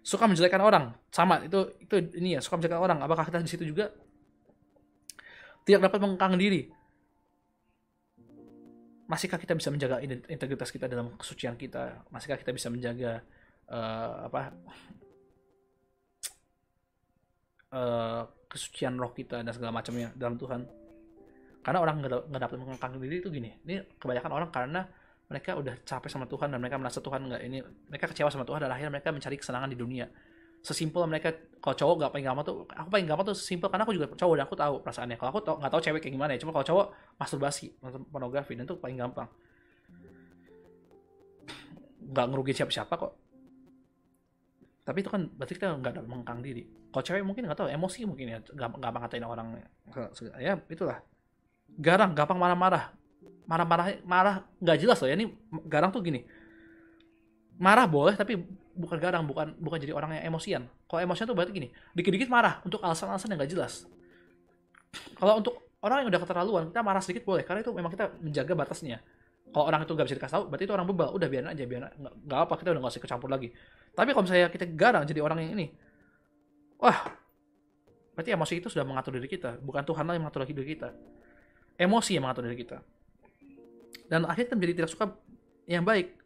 [0.00, 0.96] Suka menjelekkan orang.
[1.12, 2.98] Sama itu itu ini ya suka menjelekkan orang.
[3.04, 3.92] Apakah kita di situ juga?
[5.68, 6.64] Tidak dapat mengengkang diri.
[9.08, 12.04] Masihkah kita bisa menjaga integritas kita dalam kesucian kita?
[12.12, 13.24] Masihkah kita bisa menjaga
[13.68, 14.40] uh, apa
[17.72, 20.64] uh, kesucian roh kita dan segala macamnya dalam Tuhan
[21.62, 24.86] karena orang nggak dapat mengangkat diri itu gini ini kebanyakan orang karena
[25.28, 27.60] mereka udah capek sama Tuhan dan mereka merasa Tuhan nggak ini
[27.92, 30.08] mereka kecewa sama Tuhan dan akhirnya mereka mencari kesenangan di dunia.
[30.64, 33.92] Sesimpel mereka kalau cowok nggak paling gampang tuh aku paling gampang tuh simpel karena aku
[33.92, 35.16] juga cowok dan aku tahu perasaannya.
[35.20, 36.86] Kalau aku nggak tahu cewek kayak gimana ya cuma kalau cowok
[37.20, 37.66] masturbasi
[38.08, 39.28] pornografi dan itu paling gampang.
[42.08, 43.12] Nggak ngerugi siapa-siapa kok.
[44.88, 46.64] Tapi itu kan berarti kita nggak mengkang diri.
[46.88, 49.60] Kalau cewek mungkin nggak tahu emosi mungkin ya nggak gampang ngatain orang
[50.40, 50.96] ya itulah
[51.76, 52.94] garang gampang marah-marah.
[53.48, 55.08] Marah-marah marah nggak jelas loh.
[55.08, 55.32] Ya ini
[55.68, 56.24] garang tuh gini.
[57.58, 58.38] Marah boleh tapi
[58.78, 60.62] bukan garang bukan bukan jadi orang yang emosian.
[60.86, 62.60] Kalau emosian tuh berarti gini dikit-dikit marah.
[62.64, 63.88] Untuk alasan-alasan yang nggak jelas.
[65.16, 67.42] Kalau untuk orang yang udah keterlaluan kita marah sedikit boleh.
[67.44, 69.00] Karena itu memang kita menjaga batasnya.
[69.48, 71.08] Kalau orang itu nggak bisa dikasih tahu berarti itu orang bebal.
[71.16, 73.48] Udah biarin aja biarin nggak apa kita udah nggak usah kecampur lagi.
[73.96, 75.72] Tapi kalau misalnya kita garang jadi orang yang ini
[76.78, 77.16] wah
[78.14, 79.56] berarti emosi itu sudah mengatur diri kita.
[79.64, 80.92] Bukan Tuhan yang mengatur diri kita
[81.78, 82.82] emosi yang mengatur diri kita.
[84.10, 85.04] Dan akhirnya kita menjadi tidak suka
[85.70, 86.18] yang baik.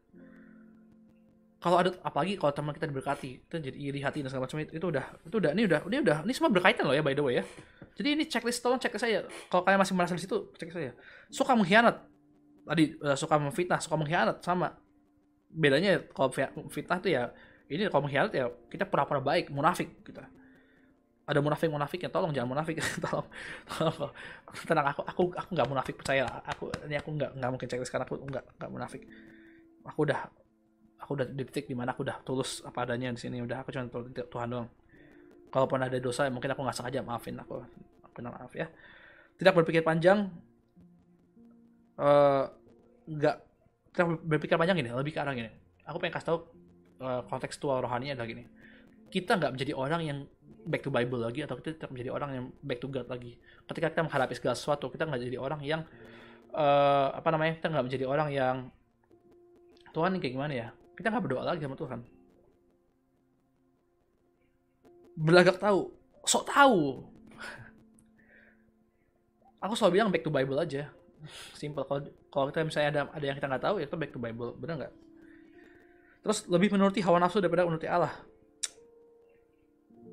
[1.62, 4.75] Kalau ada apalagi kalau teman kita diberkati itu jadi iri hati dan segala macam itu,
[4.75, 7.23] itu udah itu udah ini udah ini udah ini semua berkaitan loh ya by the
[7.23, 7.45] way ya.
[7.95, 9.23] Jadi ini checklist tolong cek saya.
[9.47, 10.91] Kalau kalian masih merasa di situ cek saya.
[11.31, 12.03] Suka mengkhianat.
[12.67, 14.75] Tadi uh, suka memfitnah suka mengkhianat sama.
[15.55, 16.35] Bedanya kalau
[16.67, 17.31] fitnah tuh ya
[17.71, 20.27] ini kalau mengkhianat ya kita pura-pura baik munafik kita
[21.23, 22.83] ada munafik munafik ya tolong jangan munafik.
[23.05, 23.27] Tolong,
[23.71, 24.13] tolong.
[24.67, 28.07] Tenang aku aku aku nggak munafik percaya aku ini aku nggak nggak mungkin cek sekarang
[28.11, 29.03] aku nggak nggak munafik.
[29.87, 30.27] Aku udah
[30.99, 33.39] aku udah di titik di mana aku udah tulus apa adanya di sini.
[33.39, 34.69] Udah aku cuma Tuhan doang.
[35.55, 37.63] Kalaupun ada dosa mungkin aku nggak sengaja maafin aku.
[38.03, 38.67] Aku maaf ya.
[39.39, 40.27] Tidak berpikir panjang.
[42.03, 42.45] Eh,
[43.07, 43.37] nggak
[43.93, 45.53] kita berpikir panjang gini lebih ke arah gini.
[45.87, 46.39] Aku pengen kasih tahu
[47.05, 48.49] uh, kontekstual rohani adalah gini.
[49.13, 50.19] Kita nggak menjadi orang yang
[50.62, 53.38] back to Bible lagi atau kita tetap menjadi orang yang back to God lagi.
[53.66, 55.83] Ketika kita menghadapi segala sesuatu kita nggak jadi orang yang
[56.55, 58.57] uh, apa namanya kita nggak menjadi orang yang
[59.92, 60.68] Tuhan kayak gimana ya?
[60.94, 62.01] Kita nggak berdoa lagi sama Tuhan.
[65.18, 67.07] Belagak tahu sok tahu.
[69.66, 70.88] Aku selalu bilang back to Bible aja.
[71.59, 71.87] Simple.
[71.87, 74.55] Kalau kalau kita misalnya ada ada yang kita nggak tahu ya kita back to Bible.
[74.57, 74.94] Benar nggak?
[76.22, 78.14] Terus lebih menuruti hawa nafsu daripada menuruti Allah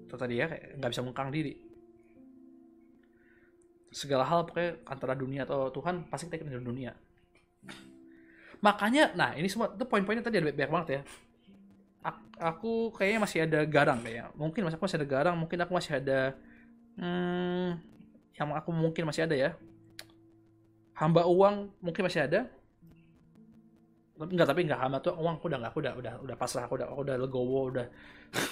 [0.10, 1.54] itu tadi ya nggak bisa mengkang diri.
[3.94, 6.98] Segala hal pokoknya antara dunia atau Tuhan pasti kita ikut dunia.
[8.66, 11.02] Makanya nah ini semua itu poin-poinnya tadi ada banyak banget ya.
[12.40, 15.94] Aku kayaknya masih ada garang kayak mungkin masih aku masih ada garang mungkin aku masih
[16.00, 16.20] ada
[16.96, 17.70] hmm,
[18.34, 19.52] yang aku mungkin masih ada ya.
[20.98, 22.50] Hamba uang mungkin masih ada
[24.20, 26.76] enggak tapi enggak hamba tuh uang aku udah enggak aku udah udah udah pasrah aku
[26.76, 27.88] udah aku udah legowo udah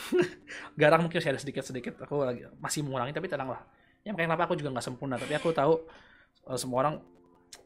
[0.80, 3.62] garang mungkin masih ada sedikit sedikit aku lagi masih mengurangi tapi tenang lah.
[4.08, 5.74] Yang kayak kenapa aku juga nggak sempurna tapi aku tahu
[6.48, 6.96] uh, semua orang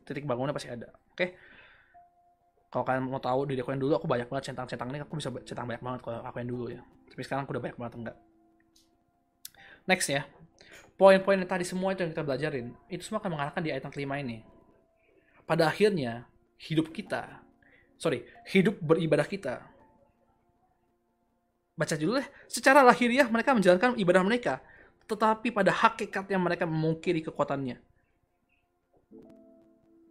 [0.05, 1.17] titik bangunnya pasti ada oke?
[1.17, 1.29] Okay?
[2.71, 5.27] kalau kalian mau tahu diri aku yang dulu aku banyak banget centang-centang ini aku bisa
[5.43, 6.81] centang banyak banget kalau aku yang dulu ya.
[7.11, 8.17] Tapi sekarang aku udah banyak banget enggak.
[9.91, 10.23] Next ya.
[10.95, 13.93] Poin-poin yang tadi semua itu yang kita belajarin itu semua akan mengarahkan di ayat yang
[13.93, 14.47] kelima ini.
[15.43, 16.31] Pada akhirnya
[16.63, 17.43] hidup kita,
[18.01, 19.61] sorry, hidup beribadah kita.
[21.77, 24.57] Baca dulu deh, secara lahiriah mereka menjalankan ibadah mereka,
[25.05, 27.77] tetapi pada hakikatnya mereka memungkiri kekuatannya.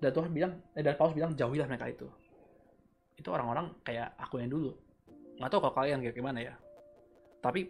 [0.00, 2.06] Dan Tuhan bilang, eh, dan Paulus bilang jauhilah mereka itu.
[3.18, 4.72] Itu orang-orang kayak aku yang dulu.
[5.36, 6.54] Nggak tahu kalau kalian kayak gimana ya.
[7.42, 7.68] Tapi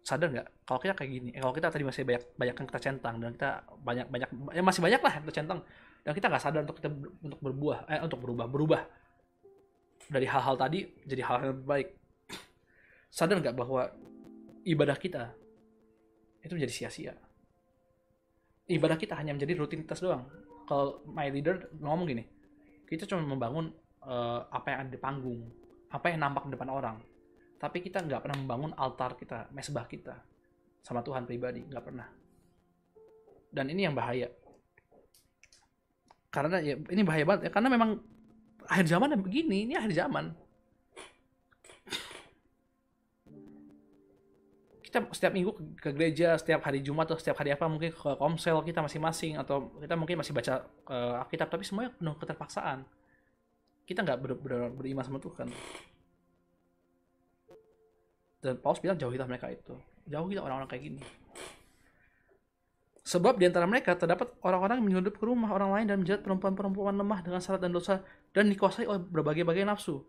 [0.00, 2.80] sadar nggak kalau kita kayak gini, eh, kalau kita tadi masih banyak banyak yang kita
[2.80, 3.50] centang dan kita
[3.82, 5.60] banyak banyak ya masih banyak lah yang kita centang
[6.06, 6.88] dan kita nggak sadar untuk kita
[7.26, 8.82] untuk berbuah eh untuk berubah berubah
[10.06, 11.88] dari hal-hal tadi jadi hal-hal yang baik.
[13.10, 13.88] Sadar nggak bahwa
[14.66, 15.32] ibadah kita
[16.42, 17.14] itu menjadi sia-sia?
[18.66, 20.26] Ibadah kita hanya menjadi rutinitas doang.
[20.66, 22.24] Kalau my leader ngomong gini
[22.86, 23.74] kita cuma membangun
[24.06, 25.42] uh, apa yang ada di panggung
[25.90, 26.96] apa yang nampak di depan orang.
[27.56, 30.14] Tapi kita nggak pernah membangun altar kita mesbah kita
[30.82, 32.06] sama Tuhan pribadi nggak pernah.
[33.50, 34.28] Dan ini yang bahaya.
[36.28, 37.90] Karena ya ini bahaya banget ya karena memang
[38.66, 40.34] akhir zaman ya begini ini akhir zaman.
[44.82, 48.62] Kita setiap minggu ke, gereja setiap hari Jumat atau setiap hari apa mungkin ke komsel
[48.62, 52.86] kita masing-masing atau kita mungkin masih baca uh, tapi semuanya penuh keterpaksaan.
[53.86, 55.50] Kita nggak ber, ber, beriman sama Tuhan.
[58.40, 59.74] Dan Paulus bilang jauhilah mereka itu.
[60.06, 61.02] Jauhilah orang-orang kayak gini
[63.06, 66.98] Sebab di antara mereka terdapat orang-orang yang menyudup ke rumah orang lain dan menjerat perempuan-perempuan
[66.98, 68.02] lemah dengan syarat dan dosa
[68.34, 70.02] dan dikuasai oleh berbagai-bagai nafsu.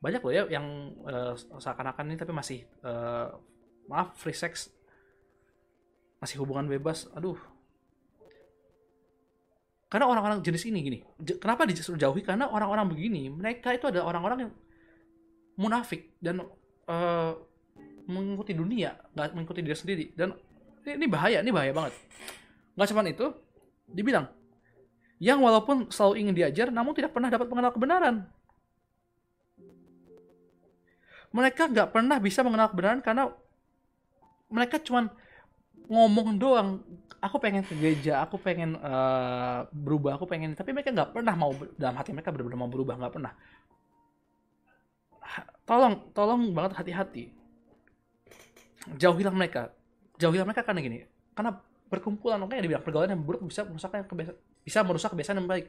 [0.00, 3.36] Banyak loh ya yang uh, seakan-akan ini tapi masih uh,
[3.92, 4.72] maaf free sex
[6.16, 7.12] masih hubungan bebas.
[7.12, 7.36] Aduh.
[9.92, 10.98] Karena orang-orang jenis ini gini,
[11.42, 12.22] kenapa disuruh jauhi?
[12.22, 14.52] Karena orang-orang begini, mereka itu adalah orang-orang yang
[15.58, 16.40] munafik dan
[16.86, 17.32] uh,
[18.06, 20.30] mengikuti dunia, nggak mengikuti diri sendiri dan
[20.86, 21.94] ini, bahaya, ini bahaya banget.
[22.76, 23.26] Nggak cuma itu,
[23.90, 24.26] dibilang,
[25.20, 28.16] yang walaupun selalu ingin diajar, namun tidak pernah dapat mengenal kebenaran.
[31.30, 33.30] Mereka nggak pernah bisa mengenal kebenaran karena
[34.50, 35.12] mereka cuma
[35.86, 36.82] ngomong doang.
[37.20, 41.52] Aku pengen ke gereja, aku pengen uh, berubah, aku pengen, tapi mereka nggak pernah mau
[41.76, 43.32] dalam hati mereka benar-benar mau berubah, nggak pernah.
[45.68, 47.28] Tolong, tolong banget hati-hati.
[48.96, 49.68] Jauhilah mereka
[50.20, 50.98] jauhilah mereka karena gini
[51.32, 51.56] karena
[51.90, 53.90] perkumpulan makanya dibilang pergaulan yang buruk bisa merusak
[54.62, 55.66] bisa merusak kebiasaan yang baik.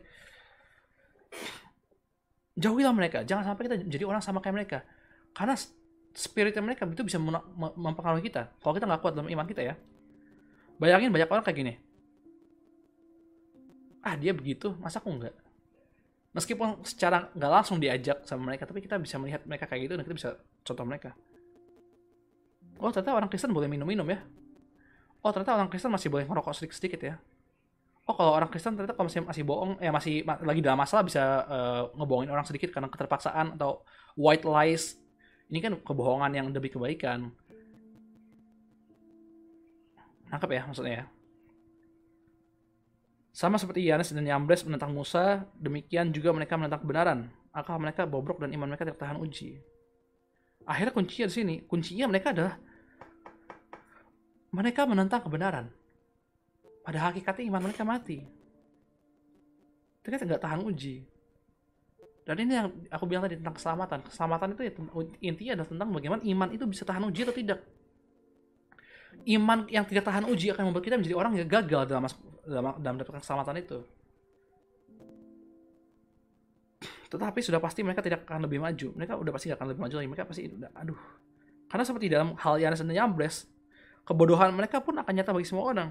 [2.60, 4.80] Jauhilah mereka jangan sampai kita jadi orang sama kayak mereka.
[5.34, 5.58] Karena
[6.14, 7.18] spiritnya mereka itu bisa
[7.74, 8.54] mempengaruhi kita.
[8.62, 9.74] Kalau kita nggak kuat dalam iman kita ya.
[10.78, 11.74] Bayangin banyak orang kayak gini.
[14.06, 15.34] Ah dia begitu masa aku enggak
[16.32, 20.04] meskipun secara nggak langsung diajak sama mereka tapi kita bisa melihat mereka kayak gitu dan
[20.08, 20.30] kita bisa
[20.64, 21.12] contoh mereka.
[22.82, 24.26] Oh ternyata orang Kristen boleh minum-minum ya
[25.22, 27.16] oh ternyata orang Kristen masih boleh merokok sedikit-sedikit ya?
[28.10, 31.06] Oh kalau orang Kristen ternyata kalau masih masih bohong ya masih ma lagi dalam masalah
[31.06, 33.86] bisa uh, ngebohongin orang sedikit karena keterpaksaan atau
[34.18, 34.98] white lies.
[35.52, 37.30] Ini kan kebohongan yang demi kebaikan.
[40.32, 41.06] Nangkep ya maksudnya ya?
[43.32, 47.20] Sama seperti Yanes dan Yambres menentang Musa, demikian juga mereka menentang kebenaran.
[47.52, 49.60] Akal mereka bobrok dan iman mereka tidak tahan uji.
[50.68, 52.60] Akhirnya kuncinya di sini, kuncinya mereka adalah
[54.52, 55.72] mereka menentang kebenaran.
[56.84, 58.20] Pada hakikatnya iman mereka mati.
[60.04, 61.08] Mereka nggak tahan uji.
[62.22, 64.00] Dan ini yang aku bilang tadi tentang keselamatan.
[64.06, 64.72] Keselamatan itu ya
[65.24, 67.60] intinya adalah tentang bagaimana iman itu bisa tahan uji atau tidak.
[69.26, 72.04] Iman yang tidak tahan uji akan membuat kita menjadi orang yang gagal dalam
[72.46, 73.80] dalam, mendapatkan keselamatan itu.
[77.12, 78.88] Tetapi sudah pasti mereka tidak akan lebih maju.
[78.96, 80.10] Mereka udah pasti gak akan lebih maju lagi.
[80.10, 81.00] Mereka pasti aduh.
[81.68, 83.52] Karena seperti dalam hal Yanes dan Yambres,
[84.06, 85.90] kebodohan mereka pun akan nyata bagi semua orang.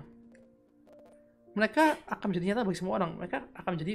[1.55, 3.11] Mereka akan menjadi nyata bagi semua orang.
[3.19, 3.95] Mereka akan menjadi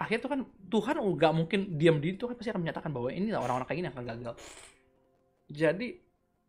[0.00, 0.40] akhirnya tuh kan
[0.72, 3.88] Tuhan nggak mungkin diam di itu kan pasti akan menyatakan bahwa ini orang-orang kayak gini
[3.92, 4.34] akan gagal.
[5.50, 5.88] Jadi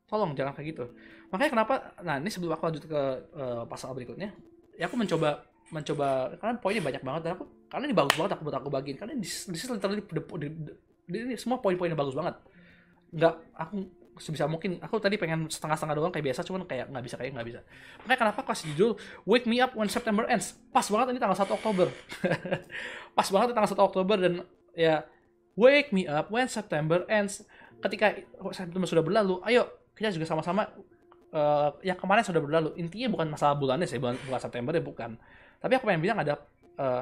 [0.08, 0.86] tolong jangan kayak gitu.
[1.32, 1.74] Makanya kenapa?
[2.04, 3.02] Nah ini sebelum aku lanjut ke
[3.36, 4.32] uh, pasal berikutnya,
[4.76, 8.44] ya aku mencoba mencoba karena poinnya banyak banget dan aku karena ini bagus banget aku
[8.44, 9.16] buat aku bagiin karena
[9.72, 10.04] literally
[11.08, 12.36] ini semua poin-poinnya bagus banget.
[13.12, 13.76] Nggak aku
[14.20, 17.48] sebisa mungkin aku tadi pengen setengah-setengah doang kayak biasa cuman kayak nggak bisa kayak nggak
[17.48, 17.60] bisa.
[18.04, 18.92] Makanya kenapa kasih judul
[19.24, 20.60] Wake Me Up When September Ends?
[20.70, 21.88] Pas banget ini tanggal 1 Oktober.
[23.18, 24.34] Pas banget tanggal 1 Oktober dan
[24.76, 25.08] ya
[25.56, 27.48] Wake Me Up When September Ends.
[27.80, 28.14] Ketika
[28.52, 30.68] September sudah berlalu ayo kita juga sama-sama
[31.32, 32.76] uh, yang kemarin sudah berlalu.
[32.78, 35.12] Intinya bukan masalah bulannya sih bukan, bukan September ya bukan.
[35.62, 36.42] Tapi aku pengen bilang ada
[36.78, 37.02] uh,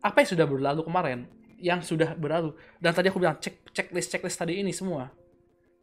[0.00, 1.28] apa yang sudah berlalu kemarin
[1.60, 2.56] yang sudah berlalu.
[2.80, 5.25] Dan tadi aku bilang cek checklist checklist tadi ini semua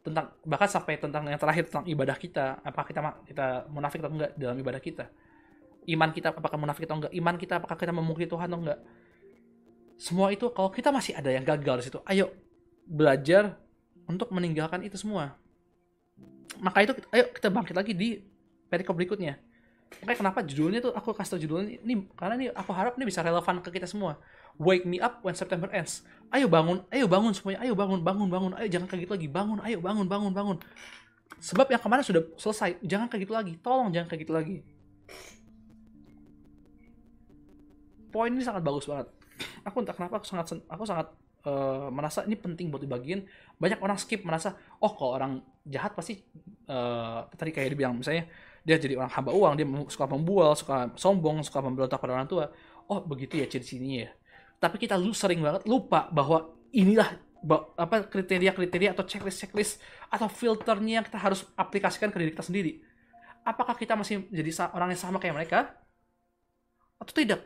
[0.04, 2.60] tentang bahkan sampai tentang yang terakhir tentang ibadah kita.
[2.60, 5.08] Apakah kita kita munafik atau enggak dalam ibadah kita?
[5.88, 7.12] Iman kita apakah munafik atau enggak?
[7.16, 8.80] Iman kita apakah kita memungkiri Tuhan atau enggak?
[9.96, 12.36] Semua itu kalau kita masih ada yang gagal di situ ayo
[12.84, 13.56] belajar
[14.04, 15.40] untuk meninggalkan itu semua.
[16.60, 18.20] Maka itu ayo kita bangkit lagi di
[18.68, 19.40] perikop berikutnya.
[20.04, 23.24] Makanya kenapa judulnya tuh aku kasih tau judulnya ini karena ini aku harap ini bisa
[23.24, 24.20] relevan ke kita semua
[24.58, 26.06] Wake me up when September ends.
[26.30, 29.58] Ayo bangun, ayo bangun semuanya, ayo bangun, bangun, bangun, ayo jangan kayak gitu lagi, bangun,
[29.62, 30.56] ayo bangun, bangun, bangun.
[31.38, 34.56] Sebab yang kemarin sudah selesai, jangan kayak gitu lagi, tolong jangan kayak gitu lagi.
[38.10, 39.10] Poin ini sangat bagus banget.
[39.66, 41.10] Aku entah kenapa aku sangat aku sangat
[41.46, 43.26] uh, merasa ini penting buat dibagiin.
[43.58, 46.22] Banyak orang skip merasa, oh kalau orang jahat pasti
[46.70, 48.30] uh, tadi kayak dibilang misalnya
[48.62, 52.50] dia jadi orang hamba uang, dia suka membual, suka sombong, suka memberontak pada orang tua.
[52.86, 54.10] Oh begitu ya ciri-cirinya ya
[54.58, 57.20] tapi kita lu sering banget lupa bahwa inilah
[57.76, 59.76] apa kriteria-kriteria atau checklist-checklist
[60.08, 62.80] atau filternya yang kita harus aplikasikan ke diri kita sendiri.
[63.44, 65.60] Apakah kita masih jadi orang yang sama kayak mereka?
[67.04, 67.40] atau tidak?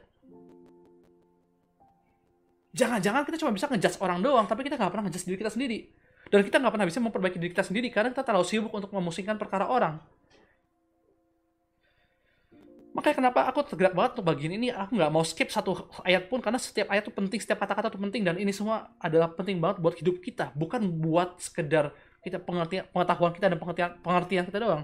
[2.77, 5.79] Jangan-jangan kita cuma bisa ngejudge orang doang, tapi kita nggak pernah ngejudge diri kita sendiri.
[6.29, 9.35] Dan kita nggak pernah bisa memperbaiki diri kita sendiri karena kita terlalu sibuk untuk memusingkan
[9.35, 9.99] perkara orang.
[12.99, 16.43] Makanya kenapa aku tergerak banget untuk bagian ini, aku nggak mau skip satu ayat pun
[16.43, 19.79] karena setiap ayat itu penting, setiap kata-kata itu penting dan ini semua adalah penting banget
[19.79, 21.95] buat hidup kita, bukan buat sekedar
[22.27, 24.83] kita pengertian pengetahuan kita dan pengertian pengertian kita doang.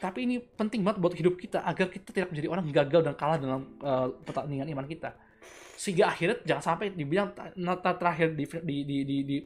[0.00, 3.36] Tapi ini penting banget buat hidup kita agar kita tidak menjadi orang gagal dan kalah
[3.36, 5.12] dalam uh, pertandingan iman kita.
[5.76, 9.36] Sehingga akhirnya jangan sampai dibilang nota terakhir di di di di, di,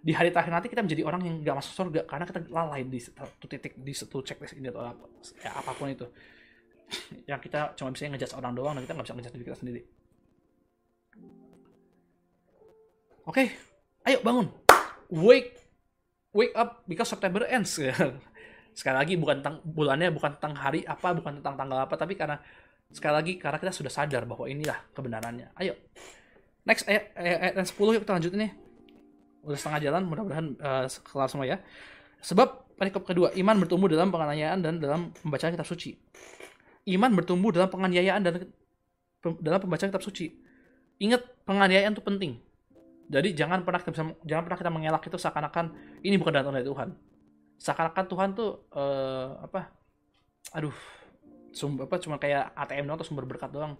[0.00, 3.04] di hari terakhir nanti kita menjadi orang yang nggak masuk surga karena kita lalai di
[3.04, 5.04] satu titik di satu checklist ini atau apa,
[5.44, 6.08] ya, apa pun itu
[7.30, 9.82] yang kita cuma bisa ngejudge orang doang dan kita nggak bisa ngejudge diri kita sendiri.
[13.26, 13.46] Oke, okay,
[14.06, 14.46] ayo bangun,
[15.10, 15.58] wake,
[16.30, 17.74] wake up because September ends.
[18.76, 22.36] sekali lagi bukan tentang bulannya bukan tentang hari apa bukan tentang tanggal apa tapi karena
[22.92, 25.48] sekali lagi karena kita sudah sadar bahwa inilah kebenarannya.
[25.56, 25.74] Ayo
[26.68, 28.52] next ayat, ayat, ayat 10 yuk kita lanjutin nih.
[29.48, 31.56] Udah setengah jalan mudah-mudahan uh, kelar semua ya.
[32.20, 35.96] Sebab perikop kedua iman bertumbuh dalam penganiayaan dan dalam pembacaan kitab suci
[36.86, 38.32] iman bertumbuh dalam penganiayaan dan
[39.42, 40.30] dalam pembacaan kitab suci.
[41.02, 42.32] Ingat penganiayaan itu penting.
[43.06, 46.66] Jadi jangan pernah kita bisa, jangan pernah kita mengelak itu seakan-akan ini bukan datang dari
[46.66, 46.88] Tuhan.
[47.58, 49.70] Seakan-akan Tuhan tuh uh, apa
[50.54, 50.74] aduh
[51.54, 53.78] sumber apa cuma kayak ATM doang atau sumber berkat doang.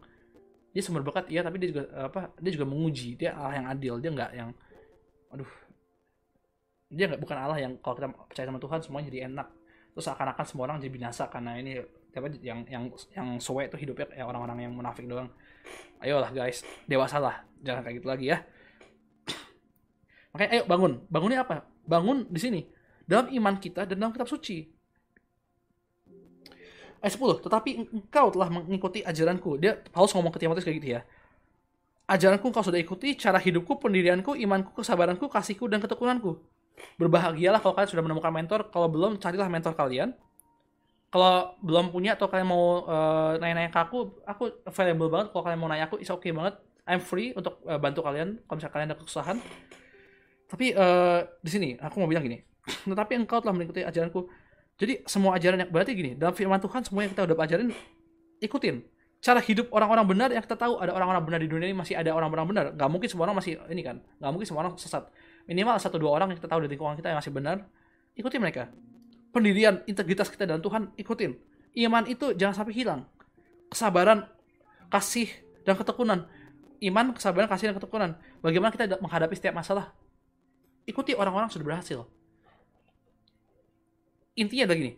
[0.70, 3.18] Dia sumber berkat iya tapi dia juga apa dia juga menguji.
[3.18, 4.50] Dia Allah yang adil dia nggak yang
[5.34, 5.50] aduh
[6.86, 9.48] dia nggak bukan Allah yang kalau kita percaya sama Tuhan semuanya jadi enak.
[9.94, 11.82] Terus seakan-akan semua orang jadi binasa karena ini
[12.16, 15.28] apa yang yang yang suwe itu hidupnya ya orang-orang yang munafik doang
[16.00, 18.38] ayolah guys dewasa lah jangan kayak gitu lagi ya
[20.32, 22.60] makanya ayo bangun bangunnya apa bangun di sini
[23.06, 24.66] dalam iman kita dan dalam kitab suci.
[26.98, 29.62] Ayat 10, tetapi engkau telah mengikuti ajaranku.
[29.62, 31.00] Dia Paulus ngomong ke Timotius kayak gitu ya.
[32.10, 36.42] Ajaranku engkau sudah ikuti, cara hidupku, pendirianku, imanku, kesabaranku, kasihku, dan ketekunanku.
[36.98, 38.60] Berbahagialah kalau kalian sudah menemukan mentor.
[38.74, 40.18] Kalau belum, carilah mentor kalian.
[41.06, 45.26] Kalau belum punya atau kalian mau uh, nanya-nanya ke aku, aku available banget.
[45.30, 46.58] Kalau kalian mau nanya aku, it's okay banget.
[46.86, 49.36] I'm free untuk uh, bantu kalian kalau misalnya kalian ada kesusahan.
[50.46, 52.42] Tapi uh, di sini aku mau bilang gini,
[52.90, 54.30] tetapi engkau telah mengikuti ajaranku.
[54.76, 57.70] Jadi semua ajaran yang berarti gini, dalam firman Tuhan semua yang kita udah ajarin
[58.42, 58.84] ikutin.
[59.24, 62.12] Cara hidup orang-orang benar yang kita tahu ada orang-orang benar di dunia ini masih ada
[62.12, 62.64] orang-orang benar.
[62.76, 65.08] Gak mungkin semua orang masih ini kan, gak mungkin semua orang sesat.
[65.48, 67.64] Minimal satu dua orang yang kita tahu di lingkungan kita yang masih benar,
[68.14, 68.68] ikutin mereka.
[69.36, 71.36] Pendirian, integritas kita dalam Tuhan, ikutin.
[71.76, 73.04] Iman itu jangan sampai hilang.
[73.68, 74.24] Kesabaran,
[74.88, 75.28] kasih,
[75.68, 76.24] dan ketekunan.
[76.80, 78.16] Iman, kesabaran, kasih, dan ketekunan.
[78.40, 79.92] Bagaimana kita menghadapi setiap masalah?
[80.88, 82.08] Ikuti orang-orang sudah berhasil
[84.36, 84.92] intinya adalah gini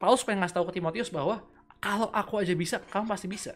[0.00, 1.44] Paulus pengen ngasih tahu ke Timotius bahwa
[1.82, 3.52] kalau aku aja bisa kamu pasti bisa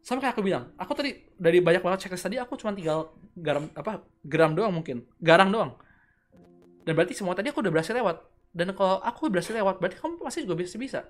[0.00, 3.68] sama kayak aku bilang aku tadi dari banyak banget checklist tadi aku cuma tinggal garam
[3.76, 5.76] apa gram doang mungkin garang doang
[6.84, 8.24] dan berarti semua tadi aku udah berhasil lewat.
[8.50, 11.00] Dan kalau aku berhasil lewat berarti kamu pasti juga bisa bisa.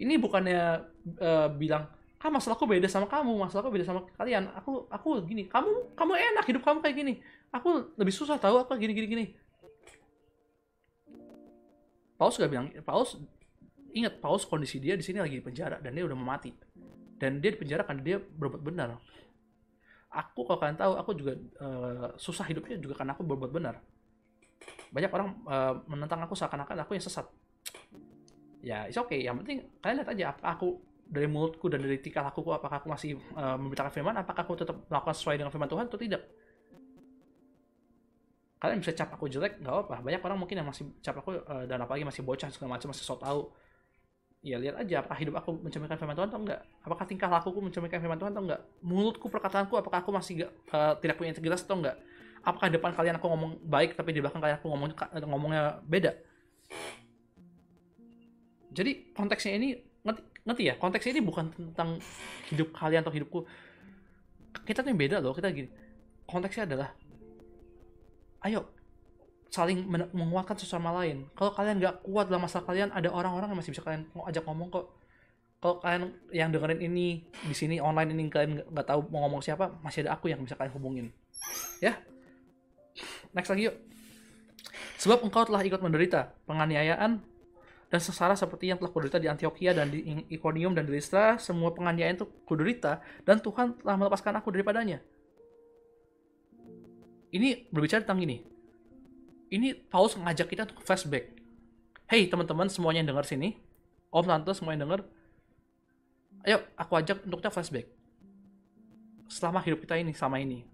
[0.00, 0.60] Ini bukannya
[1.20, 4.48] uh, bilang ah masalahku beda sama kamu masalahku beda sama kalian.
[4.56, 7.12] Aku aku gini kamu kamu enak hidup kamu kayak gini.
[7.52, 9.26] Aku lebih susah tahu apa gini gini gini.
[12.16, 13.16] Paulus gak bilang Paulus
[13.96, 16.52] ingat Paulus kondisi dia di sini lagi di penjara dan dia udah mau mati.
[17.20, 18.96] Dan dia di penjara karena dia berbuat benar.
[20.08, 23.76] Aku kalau kalian tahu aku juga uh, susah hidupnya juga karena aku berbuat benar
[24.90, 27.26] banyak orang uh, menentang aku seakan-akan aku yang sesat.
[28.60, 29.22] Ya it's okay.
[29.22, 30.68] Yang penting kalian lihat aja apa aku
[31.10, 34.14] dari mulutku dan dari tingkah lakuku apakah aku masih uh, memberitakan firman?
[34.18, 36.22] Apakah aku tetap melakukan sesuai dengan firman Tuhan atau tidak?
[38.60, 41.64] Kalian bisa cap aku jelek nggak apa banyak orang mungkin yang masih cap aku uh,
[41.64, 43.54] dan apalagi masih bocah segala macam masih so tau.
[44.40, 48.00] Ya lihat aja apakah hidup aku mencerminkan firman Tuhan atau enggak apakah tingkah lakuku mencerminkan
[48.00, 51.76] firman Tuhan atau enggak mulutku perkataanku apakah aku masih gak, uh, tidak punya integritas atau
[51.76, 52.00] enggak
[52.44, 54.88] apakah depan kalian aku ngomong baik tapi di belakang kalian aku ngomong
[55.28, 56.16] ngomongnya beda
[58.70, 59.68] jadi konteksnya ini
[60.06, 61.98] ngerti, ngerti ya konteksnya ini bukan tentang
[62.48, 63.44] hidup kalian atau hidupku
[64.64, 65.68] kita tuh yang beda loh kita gini
[66.24, 66.94] konteksnya adalah
[68.46, 68.80] ayo
[69.50, 69.82] saling
[70.14, 71.26] menguatkan sesama lain.
[71.34, 74.70] Kalau kalian nggak kuat dalam masalah kalian, ada orang-orang yang masih bisa kalian ajak ngomong
[74.70, 74.86] kok.
[75.60, 79.76] Kalau kalian yang dengerin ini di sini online ini kalian nggak tahu mau ngomong siapa,
[79.82, 81.06] masih ada aku yang bisa kalian hubungin.
[81.82, 81.98] Ya,
[83.34, 83.76] next lagi yuk.
[85.00, 87.20] Sebab engkau telah ikut menderita penganiayaan
[87.90, 91.72] dan sengsara seperti yang telah kuderita di Antioquia dan di Iconium dan di Listra, semua
[91.72, 95.00] penganiayaan itu kuderita dan Tuhan telah melepaskan aku daripadanya
[97.30, 98.42] ini berbicara tentang ini.
[99.54, 101.30] Ini Paulus ngajak kita untuk flashback.
[102.10, 103.54] Hey teman-teman semuanya yang dengar sini,
[104.10, 105.06] om tante semua yang denger
[106.46, 107.86] ayo aku ajak untuk kita flashback
[109.30, 110.66] selama hidup kita ini selama ini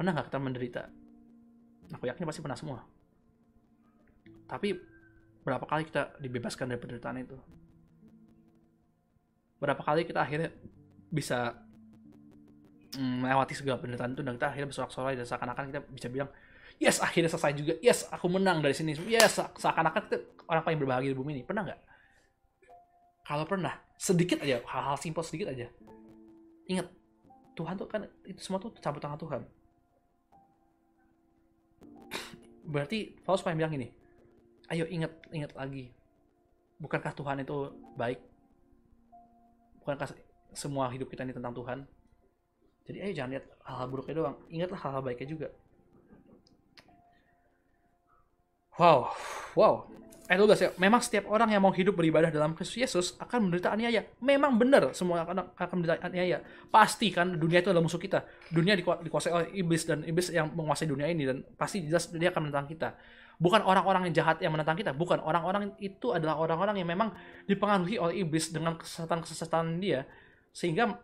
[0.00, 0.82] pernah nggak kita menderita?
[1.92, 2.80] Aku yakin pasti pernah semua.
[4.48, 4.72] Tapi
[5.44, 7.36] berapa kali kita dibebaskan dari penderitaan itu?
[9.60, 10.56] Berapa kali kita akhirnya
[11.12, 11.52] bisa
[12.96, 16.32] mm, melewati segala penderitaan itu dan kita akhirnya bersorak-sorai dan seakan-akan kita bisa bilang
[16.80, 17.76] yes akhirnya selesai juga.
[17.84, 18.96] Yes aku menang dari sini.
[19.04, 20.16] Yes seakan-akan kita
[20.48, 21.42] orang paling berbahagia di bumi ini.
[21.44, 21.80] Pernah nggak?
[23.28, 25.68] Kalau pernah sedikit aja hal-hal simpel sedikit aja.
[26.72, 26.88] Ingat
[27.52, 29.59] Tuhan tuh kan itu semua tuh campur tangan Tuhan
[32.70, 33.90] berarti Paulus pengen bilang gini
[34.70, 35.90] ayo ingat ingat lagi
[36.80, 37.56] bukankah Tuhan itu
[37.94, 38.18] baik?
[39.84, 40.08] Bukankah
[40.56, 41.84] semua hidup kita ini tentang Tuhan?
[42.88, 45.48] Jadi ayo jangan lihat hal-hal buruknya doang ingatlah hal-hal baiknya juga.
[48.80, 49.12] Wow
[49.54, 49.84] wow
[50.30, 53.74] ayat 12 ya memang setiap orang yang mau hidup beribadah dalam Kristus Yesus akan menderita
[53.74, 54.06] aniaya.
[54.22, 56.38] Memang benar semua akan akan menderita aniaya.
[56.70, 58.22] Pasti kan dunia itu adalah musuh kita.
[58.54, 62.46] Dunia dikuasai oleh iblis dan iblis yang menguasai dunia ini dan pasti jelas dia akan
[62.46, 62.94] menentang kita.
[63.42, 65.18] Bukan orang-orang yang jahat yang menentang kita bukan.
[65.18, 67.10] Orang-orang itu adalah orang-orang yang memang
[67.50, 70.06] dipengaruhi oleh iblis dengan kesesatan-kesesatan dia
[70.54, 70.94] sehingga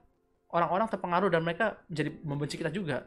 [0.55, 3.03] orang-orang terpengaruh dan mereka menjadi membenci kita juga.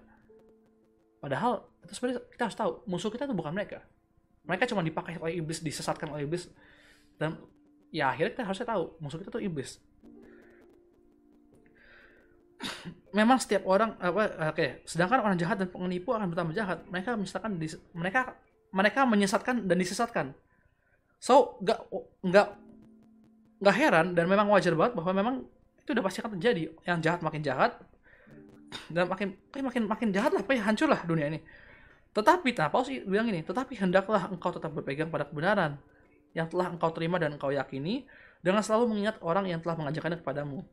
[1.24, 3.80] Padahal itu sebenarnya kita harus tahu musuh kita itu bukan mereka
[4.50, 6.50] mereka cuma dipakai oleh iblis disesatkan oleh iblis.
[7.22, 7.38] Dan
[7.94, 9.78] ya akhirnya kita harusnya tahu musuh kita tuh iblis.
[13.18, 16.82] Memang setiap orang apa oke okay, sedangkan orang jahat dan penipu akan bertambah jahat.
[16.90, 17.62] Mereka misalkan
[17.94, 18.34] mereka
[18.74, 20.34] mereka menyesatkan dan disesatkan.
[21.22, 21.80] So nggak
[22.26, 22.48] nggak
[23.62, 25.36] nggak heran dan memang wajar banget bahwa memang
[25.78, 26.74] itu udah pasti akan terjadi.
[26.90, 27.72] Yang jahat makin jahat
[28.90, 31.40] dan makin makin makin jahat lah hancur hancurlah dunia ini
[32.10, 35.78] tetapi, nah Paulus bilang ini, tetapi hendaklah engkau tetap berpegang pada kebenaran
[36.34, 38.10] yang telah engkau terima dan engkau yakini
[38.42, 40.66] dengan selalu mengingat orang yang telah mengajarkannya kepadamu.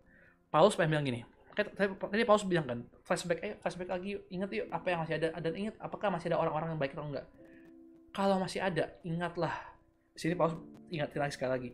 [0.48, 1.20] Paulus pengen bilang gini,
[1.52, 5.52] tadi Paulus bilang kan, flashback, eh, flashback lagi, ingat yuk apa yang masih ada, dan
[5.52, 7.26] ingat apakah masih ada orang-orang yang baik atau enggak.
[8.16, 9.52] Kalau masih ada, ingatlah.
[10.16, 10.56] Sini Paulus
[10.88, 11.70] ingatin lagi sekali lagi.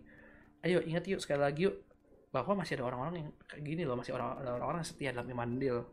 [0.67, 1.79] Ayo ingat yuk sekali lagi yuk
[2.35, 5.87] bahwa masih ada orang-orang yang kayak gini loh, masih orang-orang yang setia dalam iman deal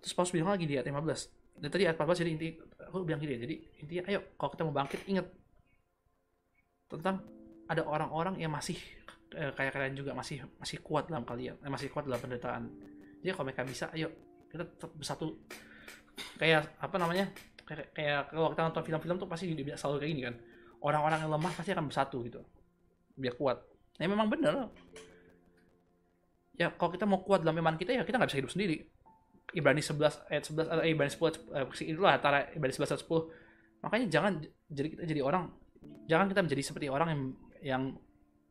[0.00, 2.48] terus Paulus bilang lagi di ayat 15 dan tadi ayat 14 jadi inti
[2.88, 5.26] aku bilang gini jadi intinya ayo kalau kita mau bangkit ingat
[6.86, 7.22] tentang
[7.66, 8.78] ada orang-orang yang masih
[9.34, 12.70] eh, kayak kalian juga masih masih kuat dalam kalian eh, masih kuat dalam penderitaan.
[13.22, 14.08] Jadi kalau mereka bisa ayo
[14.46, 15.34] kita tetap bersatu.
[16.40, 17.26] Kayak apa namanya
[17.66, 20.34] kayak, kayak kalau kita nonton film-film tuh pasti selalu kayak gini kan.
[20.78, 22.40] Orang-orang yang lemah pasti akan bersatu gitu
[23.18, 23.58] biar kuat.
[23.98, 24.70] Ya memang bener
[26.56, 28.88] ya kalau kita mau kuat dalam iman kita ya kita nggak bisa hidup sendiri
[29.54, 31.22] Ibrani 11 ayat 11 atau Ibrani 10
[31.54, 34.32] eh, itulah antara Ibrani 11 dan 10 makanya jangan
[34.66, 35.52] jadi kita jadi orang
[36.10, 37.22] jangan kita menjadi seperti orang yang
[37.62, 37.82] yang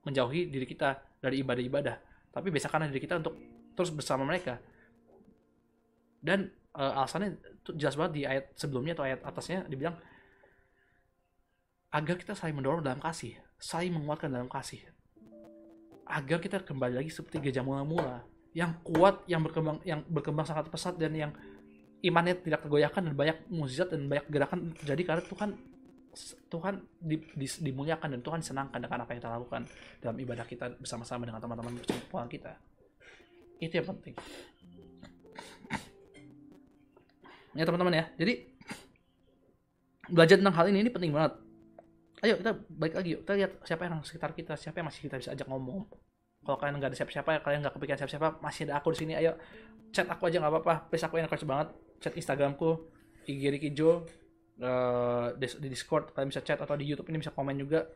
[0.06, 1.96] menjauhi diri kita dari ibadah-ibadah
[2.36, 3.39] tapi biasakan diri kita untuk
[3.80, 4.60] terus bersama mereka.
[6.20, 7.39] Dan uh, alasannya
[7.80, 9.96] jelas banget di ayat sebelumnya atau ayat atasnya dibilang
[11.96, 14.84] agar kita saling mendorong dalam kasih saling menguatkan dalam kasih.
[16.06, 20.95] Agar kita kembali lagi seperti gajah mula-mula yang kuat, yang berkembang yang berkembang sangat pesat
[20.95, 21.32] dan yang
[21.99, 25.49] imannya tidak tergoyahkan dan banyak mukjizat dan banyak gerakan terjadi karena Tuhan
[26.47, 29.62] Tuhan di, di, dimuliakan dan Tuhan senangkan dengan apa yang kita lakukan
[29.99, 32.56] dalam ibadah kita bersama-sama dengan teman-teman persembahan kita.
[33.60, 34.16] Itu yang penting.
[37.60, 38.06] Ya teman-teman ya.
[38.16, 38.56] Jadi
[40.08, 41.36] belajar tentang hal ini ini penting banget.
[42.24, 43.28] Ayo kita balik lagi yuk.
[43.28, 45.84] Kita lihat siapa yang sekitar kita, siapa yang masih kita bisa ajak ngomong
[46.46, 49.34] kalau kalian nggak ada siapa-siapa kalian nggak kepikiran siapa-siapa masih ada aku di sini ayo
[49.89, 50.74] chat aku aja nggak apa-apa.
[50.93, 51.68] Please aku encourage banget
[52.00, 52.86] chat instagramku
[53.26, 54.06] IG Ricky Jo
[54.62, 57.89] uh, di discord kalian bisa chat atau di youtube ini bisa komen juga.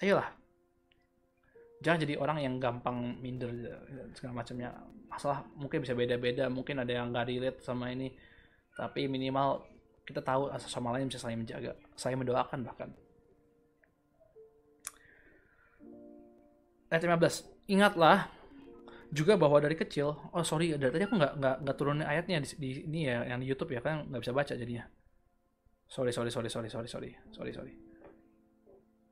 [0.00, 0.32] Ayolah.
[1.80, 3.52] Jangan jadi orang yang gampang minder
[4.16, 4.72] segala macamnya.
[5.08, 8.08] Masalah mungkin bisa beda-beda mungkin ada yang nggak relate sama ini.
[8.72, 9.60] Tapi minimal
[10.10, 12.90] kita tahu asal sama lain bisa saling menjaga saya mendoakan bahkan
[16.90, 18.28] ayat 15 ingatlah
[19.10, 22.48] juga bahwa dari kecil oh sorry dari tadi aku nggak nggak nggak turunin ayatnya di,
[22.54, 24.86] di ini ya yang di YouTube ya kan nggak bisa baca jadinya.
[25.90, 27.72] Sorry sorry sorry sorry sorry sorry sorry sorry.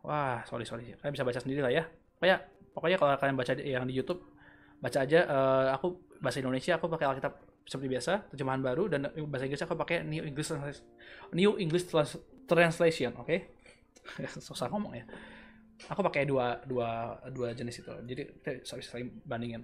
[0.07, 0.95] Wah sorry sorry.
[1.03, 1.83] Kalian bisa baca sendiri lah ya.
[2.15, 2.37] Pokoknya
[2.71, 4.23] pokoknya kalau kalian baca yang di YouTube
[4.79, 7.35] baca aja uh, aku bahasa Indonesia aku pakai Alkitab
[7.67, 10.55] seperti biasa terjemahan baru dan bahasa Inggris aku pakai New English
[11.35, 11.91] New English
[12.47, 13.27] Translation oke?
[13.27, 13.51] Okay?
[14.47, 15.05] susah ngomong ya
[15.87, 18.23] aku pakai dua dua dua jenis itu jadi
[18.67, 19.63] sorry saling bandingin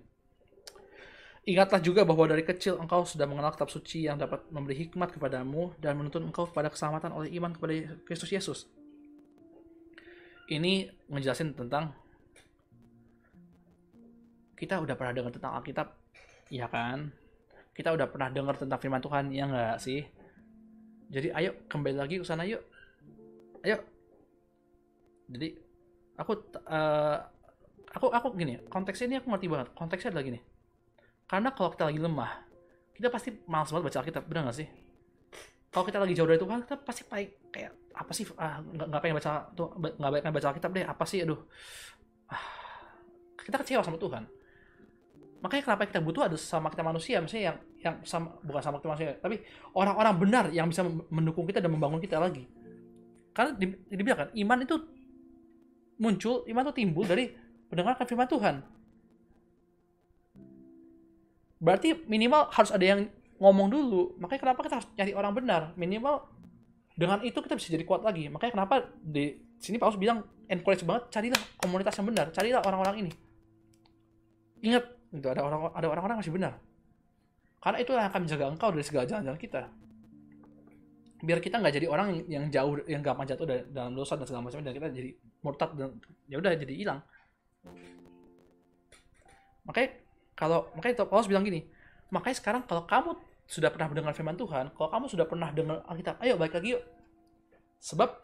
[1.44, 5.76] Ingatlah juga bahwa dari kecil engkau sudah mengenal kitab suci yang dapat memberi hikmat kepadamu
[5.76, 8.60] dan menuntun engkau kepada keselamatan oleh iman kepada Kristus Yesus.
[10.44, 11.92] ini ngejelasin tentang
[14.56, 15.88] kita udah pernah dengar tentang Alkitab,
[16.52, 17.12] ya kan?
[17.72, 20.04] Kita udah pernah dengar tentang firman Tuhan, ya nggak sih?
[21.08, 22.60] Jadi ayo kembali lagi ke sana yuk.
[23.64, 23.80] Ayo.
[25.28, 25.63] Jadi
[26.18, 26.32] aku
[26.66, 27.18] uh,
[27.90, 29.68] aku aku gini, konteksnya ini aku ngerti banget.
[29.74, 30.40] Konteksnya adalah gini.
[31.24, 32.30] Karena kalau kita lagi lemah,
[32.94, 34.68] kita pasti malas banget baca Alkitab, benar nggak sih?
[35.72, 39.00] Kalau kita lagi jauh dari Tuhan, kita pasti kayak kayak apa sih ah nggak nggak
[39.00, 41.38] pengen baca tuh nggak pengen baca Alkitab deh apa sih aduh
[42.26, 42.42] ah,
[43.38, 44.26] kita kecewa sama Tuhan
[45.38, 48.88] makanya kenapa kita butuh ada sama kita manusia misalnya yang yang sama bukan sama kita
[48.90, 49.36] manusia tapi
[49.78, 52.50] orang-orang benar yang bisa mendukung kita dan membangun kita lagi
[53.30, 54.74] karena di, dibilang kan iman itu
[55.98, 57.30] muncul iman itu timbul dari
[57.70, 58.56] mendengarkan firman Tuhan.
[61.62, 63.00] Berarti minimal harus ada yang
[63.40, 64.14] ngomong dulu.
[64.20, 65.62] Makanya kenapa kita harus nyari orang benar?
[65.80, 66.28] Minimal
[66.94, 68.28] dengan itu kita bisa jadi kuat lagi.
[68.28, 72.26] Makanya kenapa di sini Paulus bilang encourage banget carilah komunitas yang benar.
[72.30, 73.12] Carilah orang-orang ini.
[74.64, 74.84] Ingat
[75.14, 76.58] itu ada orang ada orang-orang masih benar.
[77.64, 79.62] Karena itu yang akan menjaga engkau dari segala jalan-jalan kita.
[81.24, 84.60] Biar kita nggak jadi orang yang jauh yang gampang jatuh dalam dosa dan segala macam
[84.60, 85.92] dan kita jadi murtad dan
[86.26, 87.00] ya udah jadi hilang
[89.68, 90.00] makanya
[90.34, 91.68] kalau makanya Paulus bilang gini
[92.08, 93.12] makanya sekarang kalau kamu
[93.44, 96.82] sudah pernah mendengar firman Tuhan, kalau kamu sudah pernah dengar Alkitab, ayo balik lagi yuk.
[97.76, 98.16] Sebab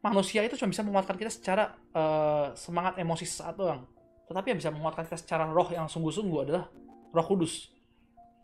[0.00, 3.84] manusia itu cuma bisa menguatkan kita secara uh, semangat emosi saat doang.
[4.24, 6.64] Tetapi yang bisa menguatkan kita secara roh yang sungguh-sungguh adalah
[7.12, 7.68] roh kudus.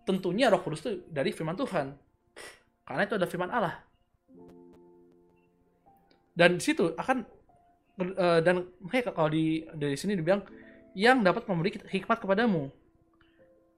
[0.05, 1.97] Tentunya roh kudus itu dari firman Tuhan.
[2.85, 3.81] Karena itu ada firman Allah.
[6.37, 7.25] Dan di situ akan
[8.01, 10.43] uh, dan makanya kalau di dari sini dibilang
[10.95, 12.71] yang dapat memberi hikmat kepadamu.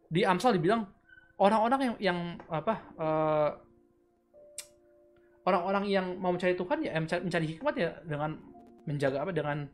[0.06, 0.86] Di Amsal dibilang
[1.40, 3.50] orang-orang yang yang apa uh,
[5.48, 8.30] orang-orang yang mau mencari Tuhan ya mencari, mencari hikmat ya dengan
[8.86, 9.66] menjaga apa dengan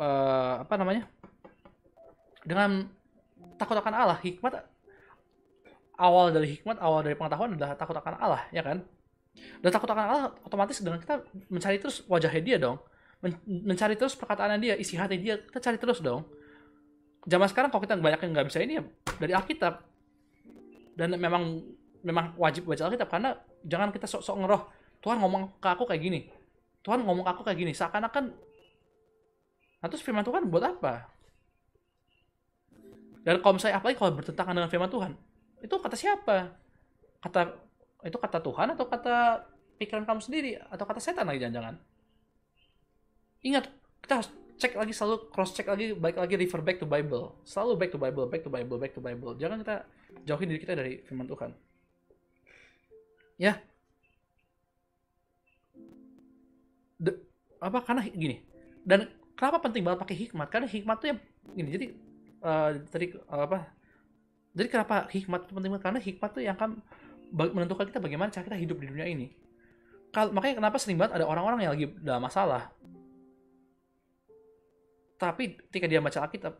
[0.00, 1.04] uh, apa namanya
[2.44, 2.88] dengan
[3.56, 4.18] takut akan Allah.
[4.20, 4.52] Hikmat
[5.94, 8.82] awal dari hikmat awal dari pengetahuan adalah takut akan Allah ya kan?
[9.34, 12.78] Dan takut akan Allah otomatis dengan kita mencari terus wajahnya dia dong
[13.24, 16.28] Men mencari terus perkataan dia isi hati dia kita cari terus dong.
[17.24, 18.84] Zaman sekarang kalau kita banyak yang nggak bisa ini ya
[19.16, 19.80] dari Alkitab.
[20.92, 21.64] Dan memang
[22.04, 23.32] memang wajib baca Alkitab karena
[23.64, 24.62] jangan kita sok-sok ngeroh
[25.00, 26.20] Tuhan ngomong ke aku kayak gini
[26.84, 27.72] Tuhan ngomong ke aku kayak gini.
[27.72, 28.24] Seakan-akan
[29.80, 31.08] nah terus firman Tuhan buat apa?
[33.24, 35.12] Dan kalau misalnya apalagi kalau bertentangan dengan firman Tuhan
[35.64, 36.52] itu kata siapa?
[37.24, 37.56] Kata
[38.04, 39.48] itu kata Tuhan atau kata
[39.80, 40.60] pikiran kamu sendiri?
[40.68, 41.93] Atau kata setan lagi jangan-jangan
[43.44, 43.68] ingat
[44.00, 47.36] kita harus cek lagi selalu cross check lagi baik lagi refer back to Bible.
[47.44, 49.36] Selalu back to Bible back to Bible back to Bible.
[49.36, 49.76] Jangan kita
[50.24, 51.52] jauhin diri kita dari firman Tuhan.
[53.36, 53.60] Ya.
[56.96, 57.12] De,
[57.60, 58.40] apa karena gini.
[58.80, 60.48] Dan kenapa penting banget pakai hikmat?
[60.48, 61.86] Karena hikmat tuh yang gini jadi
[62.40, 63.68] uh, tadi uh, apa
[64.54, 65.84] jadi kenapa hikmat itu penting banget?
[65.84, 66.78] Karena hikmat tuh yang akan
[67.34, 69.34] menentukan kita bagaimana cara kita hidup di dunia ini.
[70.14, 72.70] Kal makanya kenapa sering banget ada orang-orang yang lagi dalam masalah
[75.16, 76.54] tapi ketika dia baca Alkitab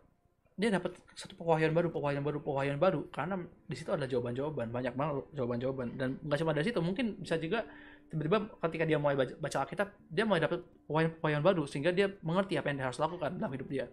[0.54, 4.94] dia dapat satu pewahyuan baru, pewahyuan baru, pewahyuan baru karena di situ ada jawaban-jawaban, banyak
[4.94, 7.66] banget jawaban-jawaban dan nggak cuma dari situ, mungkin bisa juga
[8.06, 12.70] tiba-tiba ketika dia mulai baca, Alkitab, dia mulai dapat pewahyuan baru sehingga dia mengerti apa
[12.70, 13.86] yang dia harus lakukan dalam hidup dia.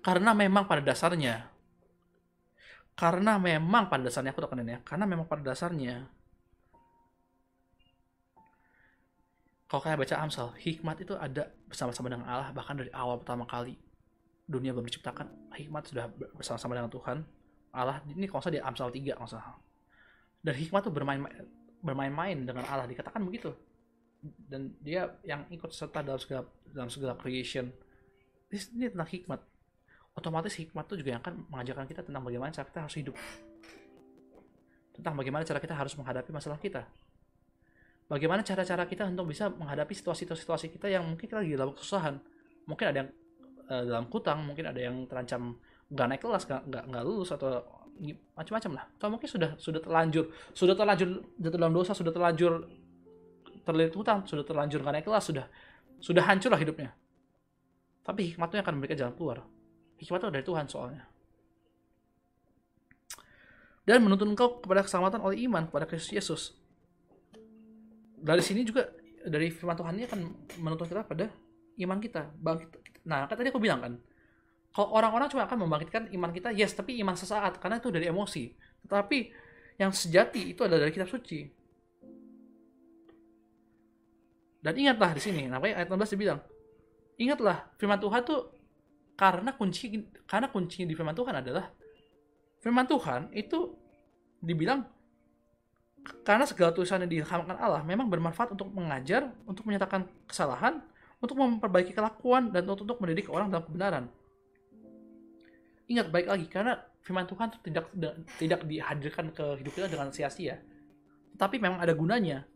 [0.00, 1.52] Karena memang pada dasarnya
[2.96, 6.08] karena memang pada dasarnya aku tekenin ya, karena memang pada dasarnya
[9.70, 13.78] kalau kayak baca Amsal, hikmat itu ada bersama-sama dengan Allah bahkan dari awal pertama kali
[14.50, 17.22] dunia belum diciptakan, hikmat sudah bersama-sama dengan Tuhan.
[17.70, 19.30] Allah ini kalau saya di Amsal 3 kalau
[20.42, 21.22] Dan hikmat itu bermain
[21.86, 23.54] bermain-main dengan Allah dikatakan begitu.
[24.20, 27.70] Dan dia yang ikut serta dalam segala dalam segala creation.
[28.50, 29.38] Ini tentang hikmat.
[30.18, 33.14] Otomatis hikmat itu juga yang akan mengajarkan kita tentang bagaimana cara kita harus hidup.
[34.98, 36.82] Tentang bagaimana cara kita harus menghadapi masalah kita
[38.10, 42.18] bagaimana cara-cara kita untuk bisa menghadapi situasi-situasi kita yang mungkin kita lagi dalam kesusahan?
[42.66, 43.10] Mungkin ada yang
[43.70, 45.54] uh, dalam kutang mungkin ada yang terancam
[45.86, 47.62] nggak naik kelas nggak nggak lulus atau
[48.34, 48.84] macam-macam lah.
[48.98, 51.08] Atau mungkin sudah sudah terlanjur sudah terlanjur
[51.38, 52.66] jatuh dalam dosa sudah terlanjur
[53.62, 55.46] terlilit hutang sudah terlanjur nggak naik kelas sudah
[56.02, 56.90] sudah hancur lah hidupnya.
[58.02, 59.38] Tapi hikmatnya akan memberikan jalan keluar.
[60.00, 61.04] Hikmatnya dari Tuhan soalnya.
[63.84, 66.42] Dan menuntun engkau kepada keselamatan oleh iman kepada Kristus Yesus
[68.20, 68.88] dari sini juga
[69.24, 70.20] dari firman Tuhan ini akan
[70.60, 71.26] menuntut kita pada
[71.80, 72.68] iman kita bangkit
[73.08, 73.92] nah kan tadi aku bilang kan
[74.70, 78.54] kalau orang-orang cuma akan membangkitkan iman kita yes tapi iman sesaat karena itu dari emosi.
[78.86, 79.18] Tetapi
[79.82, 81.42] yang sejati itu adalah dari kitab suci.
[84.62, 86.40] Dan ingatlah di sini namanya ayat 16 dibilang
[87.20, 88.40] ingatlah firman Tuhan tuh
[89.16, 89.92] karena kunci
[90.24, 91.68] karena kuncinya di firman Tuhan adalah
[92.60, 93.76] firman Tuhan itu
[94.40, 94.84] dibilang
[96.24, 100.80] karena segala tulisan yang diilhamkan Allah memang bermanfaat untuk mengajar, untuk menyatakan kesalahan,
[101.20, 104.04] untuk memperbaiki kelakuan dan untuk, untuk mendidik orang dalam kebenaran.
[105.90, 107.84] Ingat baik lagi karena firman Tuhan tidak
[108.38, 110.62] tidak dihadirkan ke hidup kita dengan sia-sia.
[111.36, 112.46] Tapi memang ada gunanya.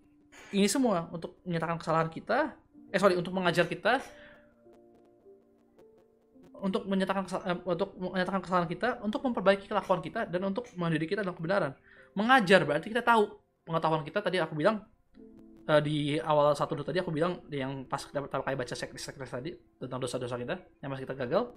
[0.55, 2.55] Ini semua untuk menyatakan kesalahan kita,
[2.91, 4.01] eh sorry untuk mengajar kita,
[6.63, 11.27] untuk menyatakan eh, untuk menyatakan kesalahan kita, untuk memperbaiki kelakuan kita dan untuk mendidik kita
[11.27, 11.73] dalam kebenaran.
[12.15, 13.27] Mengajar berarti kita tahu
[13.67, 14.23] pengetahuan kita.
[14.23, 14.87] Tadi aku bilang
[15.67, 19.33] uh, di awal satu tadi aku bilang yang pas kita pertama kali baca checklist checklist
[19.35, 19.51] tadi
[19.81, 21.51] tentang dosa-dosa kita yang masih kita gagal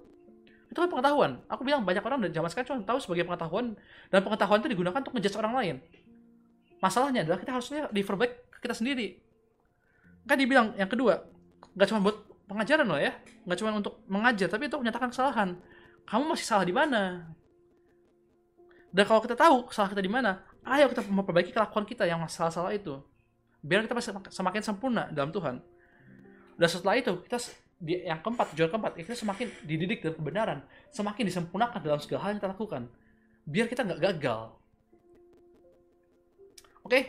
[0.68, 1.40] itu kan pengetahuan.
[1.48, 3.72] Aku bilang banyak orang dari zaman sekarang cuma tahu sebagai pengetahuan
[4.12, 5.76] dan pengetahuan itu digunakan untuk ngejudge orang lain.
[6.84, 9.16] Masalahnya adalah kita harusnya di ke kita sendiri.
[10.28, 11.24] Kan dibilang yang kedua
[11.72, 13.12] nggak cuma buat pengajaran loh ya.
[13.44, 15.60] Nggak cuma untuk mengajar tapi untuk menyatakan kesalahan.
[16.08, 17.28] Kamu masih salah di mana?
[18.88, 22.72] Dan kalau kita tahu salah kita di mana ayo kita memperbaiki kelakuan kita yang salah-salah
[22.72, 22.96] itu.
[23.60, 25.60] Biar kita semakin sempurna dalam Tuhan.
[26.56, 27.38] Dan setelah itu kita
[27.78, 30.58] di yang keempat tujuan keempat kita semakin dididik dalam kebenaran.
[30.90, 32.82] Semakin disempurnakan dalam segala hal yang kita lakukan.
[33.44, 34.40] Biar kita nggak gagal.
[36.82, 36.88] Oke?
[36.88, 37.02] okay?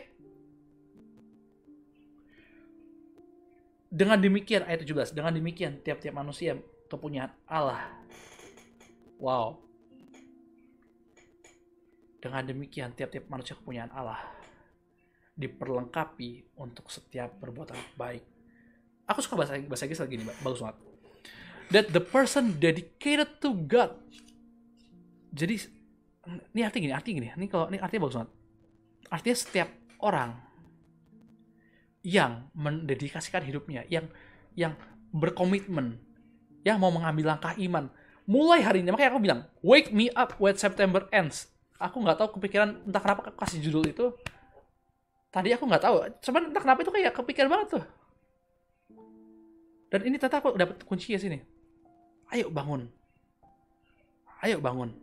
[3.90, 6.54] Dengan demikian ayat 17, dengan demikian tiap-tiap manusia
[6.86, 7.90] kepunyaan Allah.
[9.18, 9.58] Wow.
[12.22, 14.22] Dengan demikian tiap-tiap manusia kepunyaan Allah
[15.34, 18.22] diperlengkapi untuk setiap perbuatan baik.
[19.08, 20.78] Aku suka bahasa bahasa Inggris lagi nih, bagus banget.
[21.74, 23.96] That the person dedicated to God.
[25.34, 25.66] Jadi
[26.54, 27.28] ini arti gini, arti gini.
[27.32, 28.32] Ini kalau ini artinya bagus banget.
[29.10, 29.68] Artinya setiap
[30.04, 30.49] orang
[32.00, 34.08] yang mendedikasikan hidupnya, yang
[34.56, 34.74] yang
[35.12, 36.00] berkomitmen,
[36.64, 37.92] yang mau mengambil langkah iman,
[38.24, 38.92] mulai hari ini.
[38.94, 41.50] Makanya aku bilang, wake me up when September ends.
[41.80, 44.06] Aku nggak tahu kepikiran entah kenapa aku kasih judul itu.
[45.30, 45.96] Tadi aku nggak tahu,
[46.26, 47.84] cuman entah kenapa itu kayak kepikiran banget tuh.
[49.90, 51.38] Dan ini tetap aku dapat kunci ya sini.
[52.30, 52.86] Ayo bangun.
[54.40, 54.94] Ayo bangun.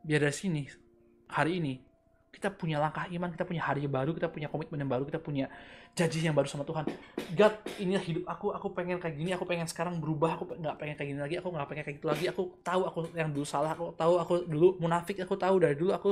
[0.00, 0.64] Biar dari sini,
[1.28, 1.76] hari ini,
[2.30, 5.50] kita punya langkah iman, kita punya hari baru, kita punya komitmen yang baru, kita punya
[5.98, 6.86] janji yang baru sama Tuhan.
[7.34, 10.94] God, inilah hidup aku, aku pengen kayak gini, aku pengen sekarang berubah, aku nggak pengen
[10.94, 13.74] kayak gini lagi, aku nggak pengen kayak gitu lagi, aku tahu aku yang dulu salah,
[13.74, 16.10] aku tahu aku dulu munafik, aku tahu dari dulu aku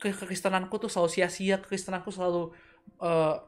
[0.00, 2.52] ke kekristenanku tuh selalu sia-sia, kekristenanku selalu
[3.00, 3.40] uh,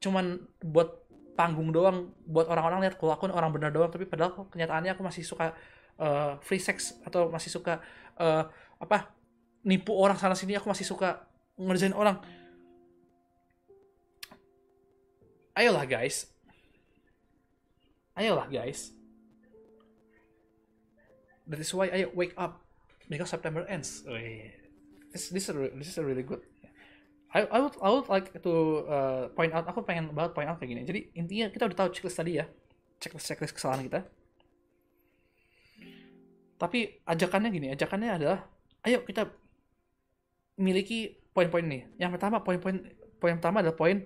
[0.00, 1.04] cuman buat
[1.36, 5.22] panggung doang, buat orang-orang lihat kalau aku orang benar doang, tapi padahal kenyataannya aku masih
[5.22, 5.52] suka
[6.00, 7.78] uh, free sex atau masih suka
[8.18, 8.48] uh,
[8.82, 9.13] apa
[9.64, 11.24] nipu orang sana sini aku masih suka
[11.56, 12.20] ngerjain orang.
[15.56, 16.28] Ayolah guys.
[18.14, 18.92] Ayolah guys.
[21.48, 22.64] That is why ayo wake up
[23.08, 24.04] because September ends.
[24.08, 24.16] Oh,
[25.12, 26.40] this this this is a really good.
[27.34, 28.52] I, I would I would like to
[28.86, 30.82] uh, point out aku pengen banget point out kayak gini.
[30.86, 32.46] Jadi intinya kita udah tahu checklist tadi ya.
[33.02, 34.00] Checklist checklist kesalahan kita.
[36.54, 38.38] Tapi ajakannya gini ajakannya adalah
[38.86, 39.26] ayo kita
[40.58, 41.86] miliki poin-poin ini.
[41.98, 42.82] Yang pertama, poin-poin
[43.18, 44.04] poin pertama adalah poin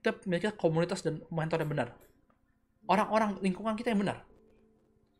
[0.00, 1.88] kita memiliki komunitas dan mentor yang benar.
[2.84, 4.20] Orang-orang lingkungan kita yang benar.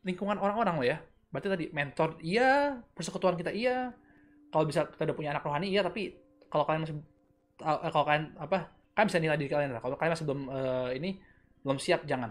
[0.04, 0.98] Lingkungan orang-orang loh ya.
[1.32, 3.92] Berarti tadi mentor iya, persekutuan kita iya.
[4.52, 6.12] Kalau bisa kita udah punya anak rohani iya, tapi
[6.52, 6.96] kalau kalian masih
[7.64, 8.68] eh, kalau kalian apa?
[8.94, 9.82] Kalian bisa nilai diri kalian lah.
[9.82, 11.18] Kalau kalian masih belum uh, ini
[11.64, 12.30] belum siap jangan.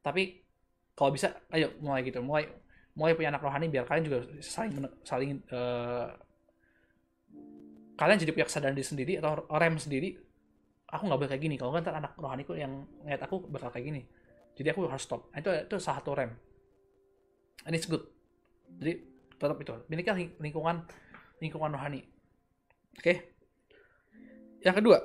[0.00, 0.42] Tapi
[0.96, 2.48] kalau bisa ayo mulai gitu, mulai
[2.96, 4.72] mulai punya anak rohani biar kalian juga saling
[5.04, 6.08] saling uh,
[7.96, 10.14] kalian jadi punya kesadaran diri sendiri atau rem sendiri
[10.86, 11.56] aku nggak boleh kayak gini.
[11.58, 14.02] Kalau ntar anak rohaniku yang ngeliat aku bakal kayak gini.
[14.56, 15.28] Jadi aku harus stop.
[15.34, 16.30] Itu itu salah satu rem.
[17.66, 18.06] And it's good.
[18.78, 18.92] Jadi
[19.36, 19.74] tetap itu.
[19.90, 20.86] Miliki lingkungan
[21.42, 22.00] lingkungan rohani.
[22.96, 23.02] Oke?
[23.02, 23.16] Okay?
[24.64, 24.98] yang kedua.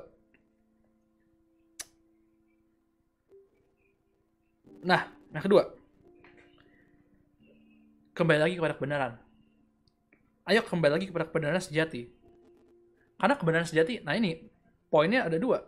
[4.86, 5.02] Nah
[5.34, 5.64] yang kedua.
[8.12, 9.14] Kembali lagi kepada kebenaran.
[10.46, 12.21] Ayo kembali lagi kepada kebenaran sejati
[13.22, 14.42] karena kebenaran sejati, nah ini
[14.90, 15.62] poinnya ada dua.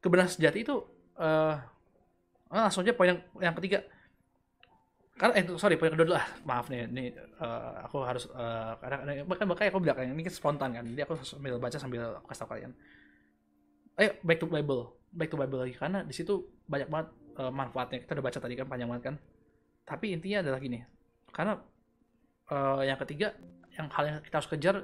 [0.00, 0.80] Kebenaran sejati itu
[1.20, 1.60] uh,
[2.48, 3.84] langsung aja poin yang, yang ketiga.
[5.20, 9.20] Karena eh sorry poin kedua dulu ah maaf nih ini uh, aku harus uh, karena
[9.28, 12.48] bahkan makanya aku bilang ini kan spontan kan jadi aku sambil baca sambil kasih tau
[12.48, 12.72] kalian
[14.00, 18.00] ayo back to Bible back to Bible lagi karena di situ banyak banget uh, manfaatnya
[18.00, 19.14] kita udah baca tadi kan panjang banget kan
[19.84, 20.80] tapi intinya adalah gini
[21.36, 21.60] karena
[22.48, 23.36] uh, yang ketiga
[23.76, 24.76] yang hal yang kita harus kejar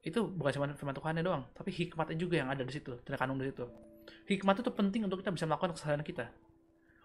[0.00, 3.52] itu bukan cuma firman Tuhannya doang, tapi hikmatnya juga yang ada di situ, terkandung di
[3.52, 3.68] situ.
[4.32, 6.32] Hikmat itu penting untuk kita bisa melakukan kesalahan kita.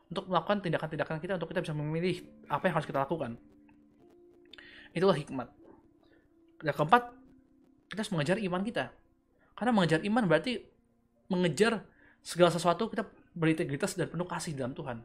[0.06, 3.42] untuk melakukan tindakan-tindakan kita untuk kita bisa memilih apa yang harus kita lakukan.
[4.94, 5.50] Itulah hikmat.
[6.62, 7.04] Yang keempat,
[7.90, 8.94] kita harus mengejar iman kita.
[9.58, 10.62] Karena mengejar iman berarti
[11.26, 11.82] mengejar
[12.22, 13.02] segala sesuatu kita
[13.34, 15.02] berintegritas dan penuh kasih dalam Tuhan.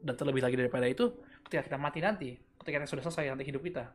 [0.00, 1.08] Dan terlebih lagi daripada itu,
[1.48, 3.88] ketika kita mati nanti, ketika kita sudah selesai nanti hidup kita,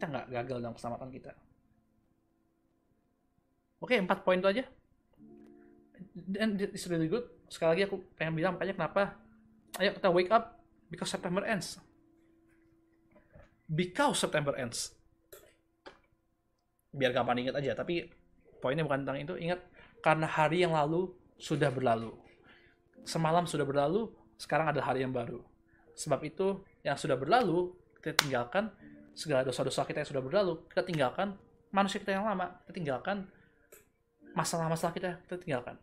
[0.00, 1.36] kita nggak gagal dalam keselamatan kita.
[3.84, 4.64] Oke, empat poin itu aja.
[6.16, 7.28] Dan it's really good.
[7.52, 9.20] Sekali lagi aku pengen bilang makanya kenapa
[9.76, 10.56] ayo kita wake up
[10.88, 11.76] because September ends.
[13.68, 14.96] Because September ends.
[16.96, 18.08] Biar gampang ingat aja, tapi
[18.64, 19.36] poinnya bukan tentang itu.
[19.36, 19.60] Ingat,
[20.00, 22.16] karena hari yang lalu sudah berlalu.
[23.04, 24.08] Semalam sudah berlalu,
[24.40, 25.44] sekarang adalah hari yang baru.
[25.94, 27.70] Sebab itu, yang sudah berlalu,
[28.02, 28.74] kita tinggalkan
[29.20, 31.36] segala dosa-dosa kita yang sudah berlalu, kita tinggalkan
[31.68, 33.28] manusia kita yang lama, kita tinggalkan
[34.32, 35.76] masalah-masalah kita, kita tinggalkan.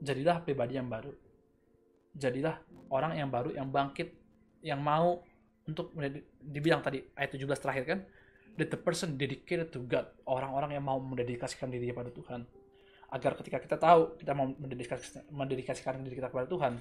[0.00, 1.12] Jadilah pribadi yang baru.
[2.16, 2.56] Jadilah
[2.88, 4.16] orang yang baru, yang bangkit,
[4.64, 5.20] yang mau
[5.68, 5.92] untuk
[6.40, 8.00] dibilang tadi ayat 17 terakhir kan,
[8.56, 12.48] that the person dedicated to God, orang-orang yang mau mendedikasikan diri kepada Tuhan.
[13.10, 16.72] Agar ketika kita tahu kita mau mendedikasikan, mendedikasikan diri kita kepada Tuhan,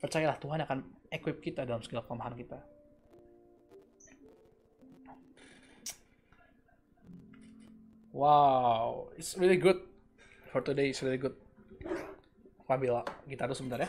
[0.00, 0.78] percayalah Tuhan akan
[1.12, 2.58] equip kita dalam segala kelemahan kita.
[8.16, 9.76] Wow, it's really good
[10.48, 10.88] for today.
[10.88, 11.36] It's really good.
[12.64, 13.88] Ambil gitar dulu sebentar ya.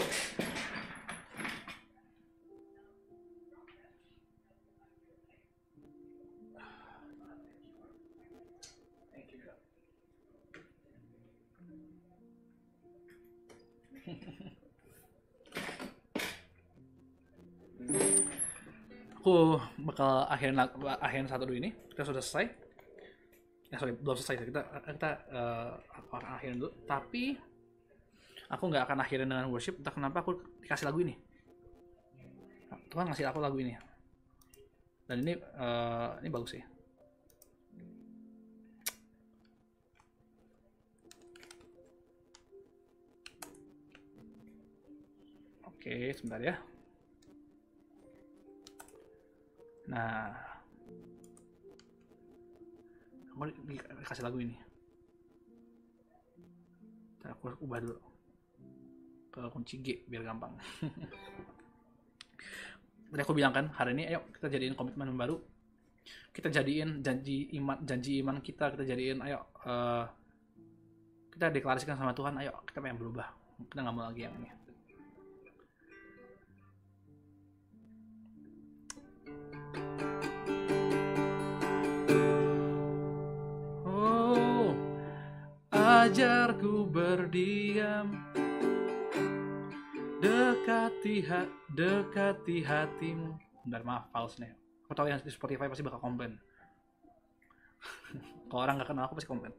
[19.24, 20.60] Aku bakal akhirin
[21.00, 21.72] akhirin satu dulu ini.
[21.96, 22.67] Kita sudah selesai.
[23.68, 24.48] Ya sorry, belum selesai.
[24.48, 24.62] Kita
[24.96, 26.72] kita uh, akan akhirin dulu.
[26.88, 27.36] Tapi
[28.48, 29.76] aku nggak akan akhirin dengan worship.
[29.80, 31.16] Entah kenapa aku dikasih lagu ini.
[32.88, 33.76] Tuhan ngasih aku lagu ini.
[35.08, 36.64] Dan ini uh, ini bagus sih.
[45.68, 46.56] Oke, sebentar ya.
[49.88, 50.47] Nah,
[53.38, 53.54] aku
[54.02, 54.58] dikasih lagu ini.
[57.22, 57.98] Ntar aku ubah dulu
[59.30, 60.58] ke kunci G biar gampang.
[63.08, 65.38] Tadi aku bilang kan hari ini, ayo kita jadiin komitmen baru.
[66.34, 70.06] Kita jadiin janji iman, janji iman kita, kita jadiin, ayo uh,
[71.32, 73.30] kita deklarasikan sama Tuhan, ayo kita pengen berubah.
[73.70, 74.57] Kita nggak mau lagi yang ini.
[86.08, 88.16] Ajarku berdiam.
[90.24, 93.36] Dekati hat dekati hatimu.
[93.68, 94.56] Bentar maaf fals nih.
[94.88, 96.40] Aku tahu yang di Spotify pasti bakal komplain.
[98.48, 99.52] Kalau orang nggak kenal aku pasti komplain.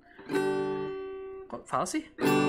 [1.53, 2.05] Kok fals sih?
[2.25, 2.49] Oh.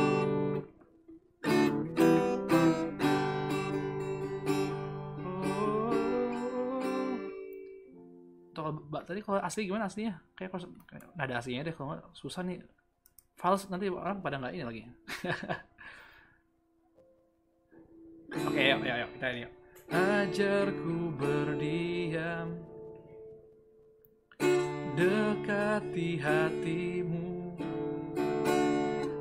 [9.09, 10.21] tadi kalau asli gimana aslinya?
[10.37, 12.61] Kayak kayak nggak ada aslinya deh kalau susah nih
[13.39, 14.83] fals nanti orang pada nggak ini lagi.
[18.51, 19.53] Oke yuk, yuk kita ini yuk.
[19.89, 22.47] Ajarku berdiam.
[24.99, 27.55] Dekati hatimu.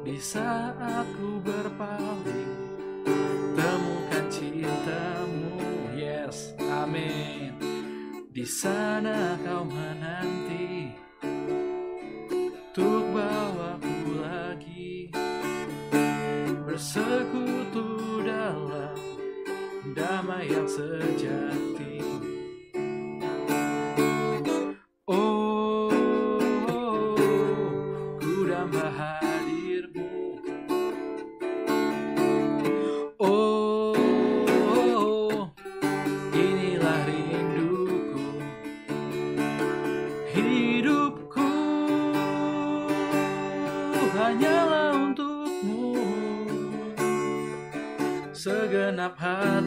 [0.02, 2.52] Di saat ku berpaling
[3.54, 5.62] temukan cintamu.
[5.94, 7.54] Yes amin.
[8.34, 10.77] Di sana kau menanti
[16.78, 18.94] bersekutu dalam
[19.98, 21.97] damai yang sejati.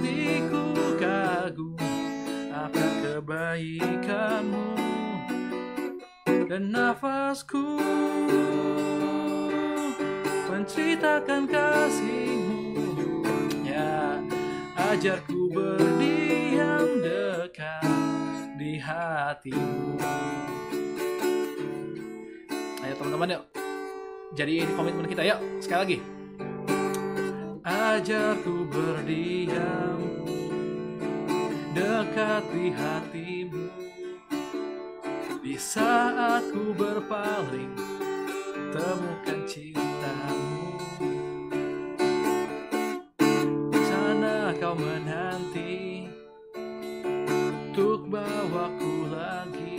[0.02, 0.66] Hatiku
[0.97, 1.78] kagum.
[2.49, 4.68] Akan kebaikanmu?
[6.49, 7.78] Dan nafasku.
[10.49, 13.22] Menceritakan kasihmu.
[13.62, 14.18] Ya
[14.89, 17.86] ajarku berdiam dekat
[18.58, 20.02] di hatimu.
[22.82, 23.43] Ayo teman-teman yuk.
[24.34, 25.39] Jadi ini komitmen kita yuk.
[25.62, 25.97] Sekali lagi
[29.12, 29.99] Berdiam
[31.76, 33.68] dekat di hatimu.
[35.43, 37.76] Di saat ku berpaling
[38.72, 40.80] temukan cintamu.
[43.84, 46.07] Sana kau menanti
[47.51, 49.76] untuk bawaku lagi.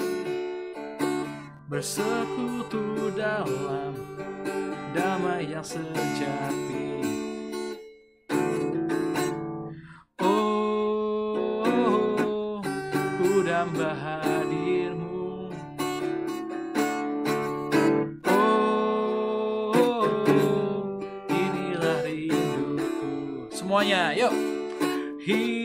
[1.73, 3.97] Bersekutu dalam
[4.93, 7.22] damai yang sejati
[23.83, 24.31] Semuanya, yuk
[25.19, 25.62] Hidupku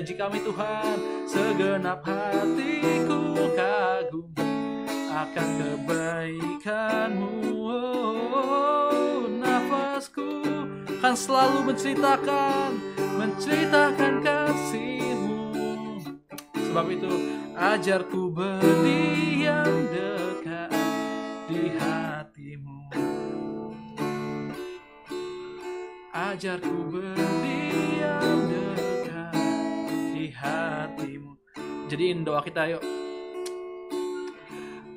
[0.00, 0.96] janji kami Tuhan
[1.28, 3.20] Segenap hatiku
[3.52, 4.32] kagum
[5.12, 7.52] Akan kebaikanmu.
[7.52, 10.40] Oh, Nafasku
[11.04, 12.80] kan selalu menceritakan
[13.20, 15.52] Menceritakan kasihmu.
[16.56, 17.12] Sebab itu
[17.52, 20.72] ajarku berdiam dekat
[21.44, 22.80] di hatimu.
[26.16, 27.09] Ajarku berdiam
[32.00, 32.80] Jadiin doa kita yuk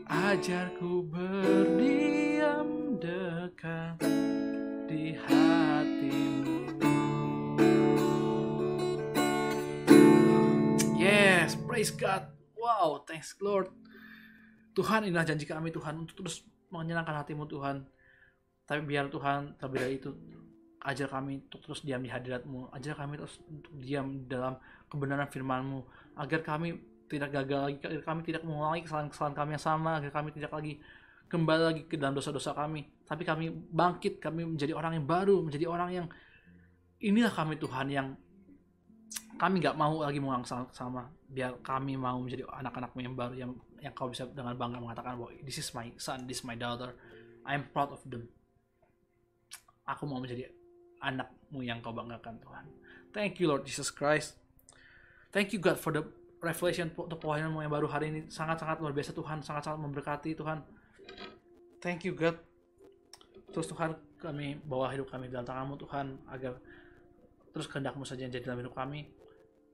[0.07, 3.99] Ajarku berdiam dekat
[4.87, 6.79] di hatimu
[10.95, 12.31] Yes, praise God.
[12.55, 13.67] Wow, thanks Lord.
[14.71, 17.83] Tuhan inilah janji kami Tuhan untuk terus menyenangkan hatimu Tuhan.
[18.63, 20.15] Tapi biar Tuhan terlebih dari itu
[20.87, 22.71] ajar kami untuk terus diam di hadiratmu.
[22.71, 24.55] Ajar kami terus untuk diam dalam
[24.87, 25.83] kebenaran firmanmu.
[26.15, 30.29] Agar kami tidak gagal lagi, agar kami tidak mengulangi kesalahan-kesalahan kami yang sama, agar kami
[30.33, 30.73] tidak lagi
[31.29, 32.89] kembali lagi ke dalam dosa-dosa kami.
[33.05, 36.07] Tapi kami bangkit, kami menjadi orang yang baru, menjadi orang yang
[37.03, 38.07] inilah kami Tuhan yang
[39.37, 43.51] kami nggak mau lagi mengulang sama biar kami mau menjadi anak-anakmu yang baru yang
[43.81, 46.95] yang kau bisa dengan bangga mengatakan bahwa this is my son, this is my daughter,
[47.43, 48.29] I'm proud of them.
[49.83, 50.47] Aku mau menjadi
[51.03, 52.65] anakmu yang kau banggakan Tuhan.
[53.11, 54.39] Thank you Lord Jesus Christ.
[55.35, 56.07] Thank you God for the
[56.43, 58.21] revelation untuk pewahyuanmu yang baru hari ini.
[58.27, 60.59] Sangat-sangat luar biasa Tuhan, sangat-sangat memberkati Tuhan.
[61.79, 62.35] Thank you God.
[63.55, 66.59] Terus Tuhan kami bawa hidup kami dalam tanganmu Tuhan agar
[67.55, 69.07] terus kehendakmu saja yang jadi dalam hidup kami.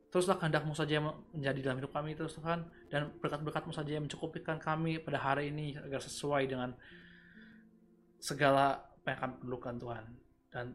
[0.09, 4.57] Teruslah kehendakmu saja yang menjadi dalam hidup kami terus Tuhan dan berkat-berkatmu saja yang mencukupikan
[4.57, 6.74] kami pada hari ini agar sesuai dengan
[8.17, 10.03] segala apa yang kami perlukan Tuhan.
[10.49, 10.65] Dan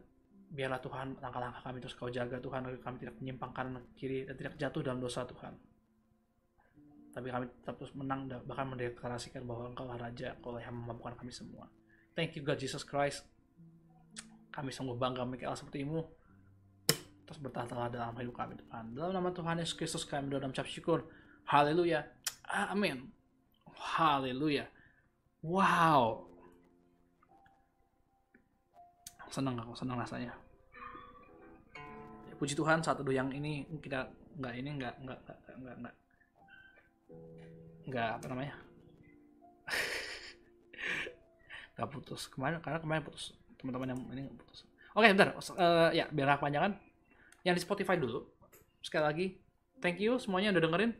[0.55, 4.35] biarlah Tuhan langkah-langkah kami terus kau jaga Tuhan agar kami tidak menyimpang kanan kiri dan
[4.39, 5.74] tidak jatuh dalam dosa Tuhan
[7.15, 11.31] tapi kami tetap terus menang dan bahkan mendeklarasikan bahwa engkau Raja engkau yang memampukan kami
[11.31, 11.71] semua
[12.11, 13.23] thank you God Jesus Christ
[14.51, 16.03] kami sungguh bangga memiliki Allah sepertimu
[17.25, 18.93] terus bertahta dalam hidup kami Tuhan.
[18.93, 21.09] Dalam nama Tuhan Yesus Kristus kami berdoa dan mengucap syukur.
[21.49, 22.05] Haleluya.
[22.45, 23.09] Amin.
[23.73, 24.69] Haleluya.
[25.41, 26.29] Wow.
[29.33, 30.31] Senang aku, senang rasanya.
[32.29, 34.05] Ya, puji Tuhan saat teduh yang ini kita
[34.37, 35.19] nggak ini nggak nggak
[35.59, 35.95] nggak nggak
[37.85, 38.55] nggak nggak apa namanya
[41.75, 44.63] nggak putus kemarin karena kemarin putus teman-teman yang ini putus
[44.95, 46.75] oke bentar uh, ya biar aku panjangan
[47.45, 48.25] yang di Spotify dulu.
[48.81, 49.25] Sekali lagi,
[49.79, 50.91] thank you semuanya udah dengerin.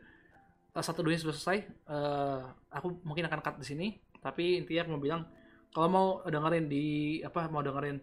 [0.78, 1.58] Satu dunia sudah selesai.
[1.90, 3.86] Uh, aku mungkin akan cut di sini,
[4.22, 5.22] tapi intinya aku mau bilang
[5.74, 7.98] kalau mau dengerin di apa mau dengerin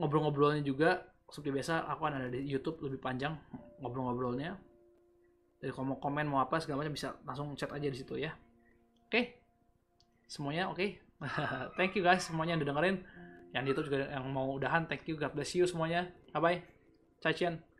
[0.00, 3.36] ngobrol-ngobrolnya juga seperti biasa aku akan ada di YouTube lebih panjang
[3.84, 4.56] ngobrol-ngobrolnya.
[5.72, 8.34] Kalau mau komen mau apa segala macam bisa langsung chat aja di situ ya.
[9.06, 9.12] Oke.
[9.12, 9.24] Okay?
[10.28, 10.76] Semuanya oke.
[10.76, 10.90] Okay?
[11.78, 12.96] thank you guys semuanya yang udah dengerin.
[13.54, 15.14] Yang di YouTube juga yang mau udahan, thank you.
[15.14, 16.10] God bless you semuanya.
[16.34, 16.74] Bye bye.
[17.24, 17.73] 再见。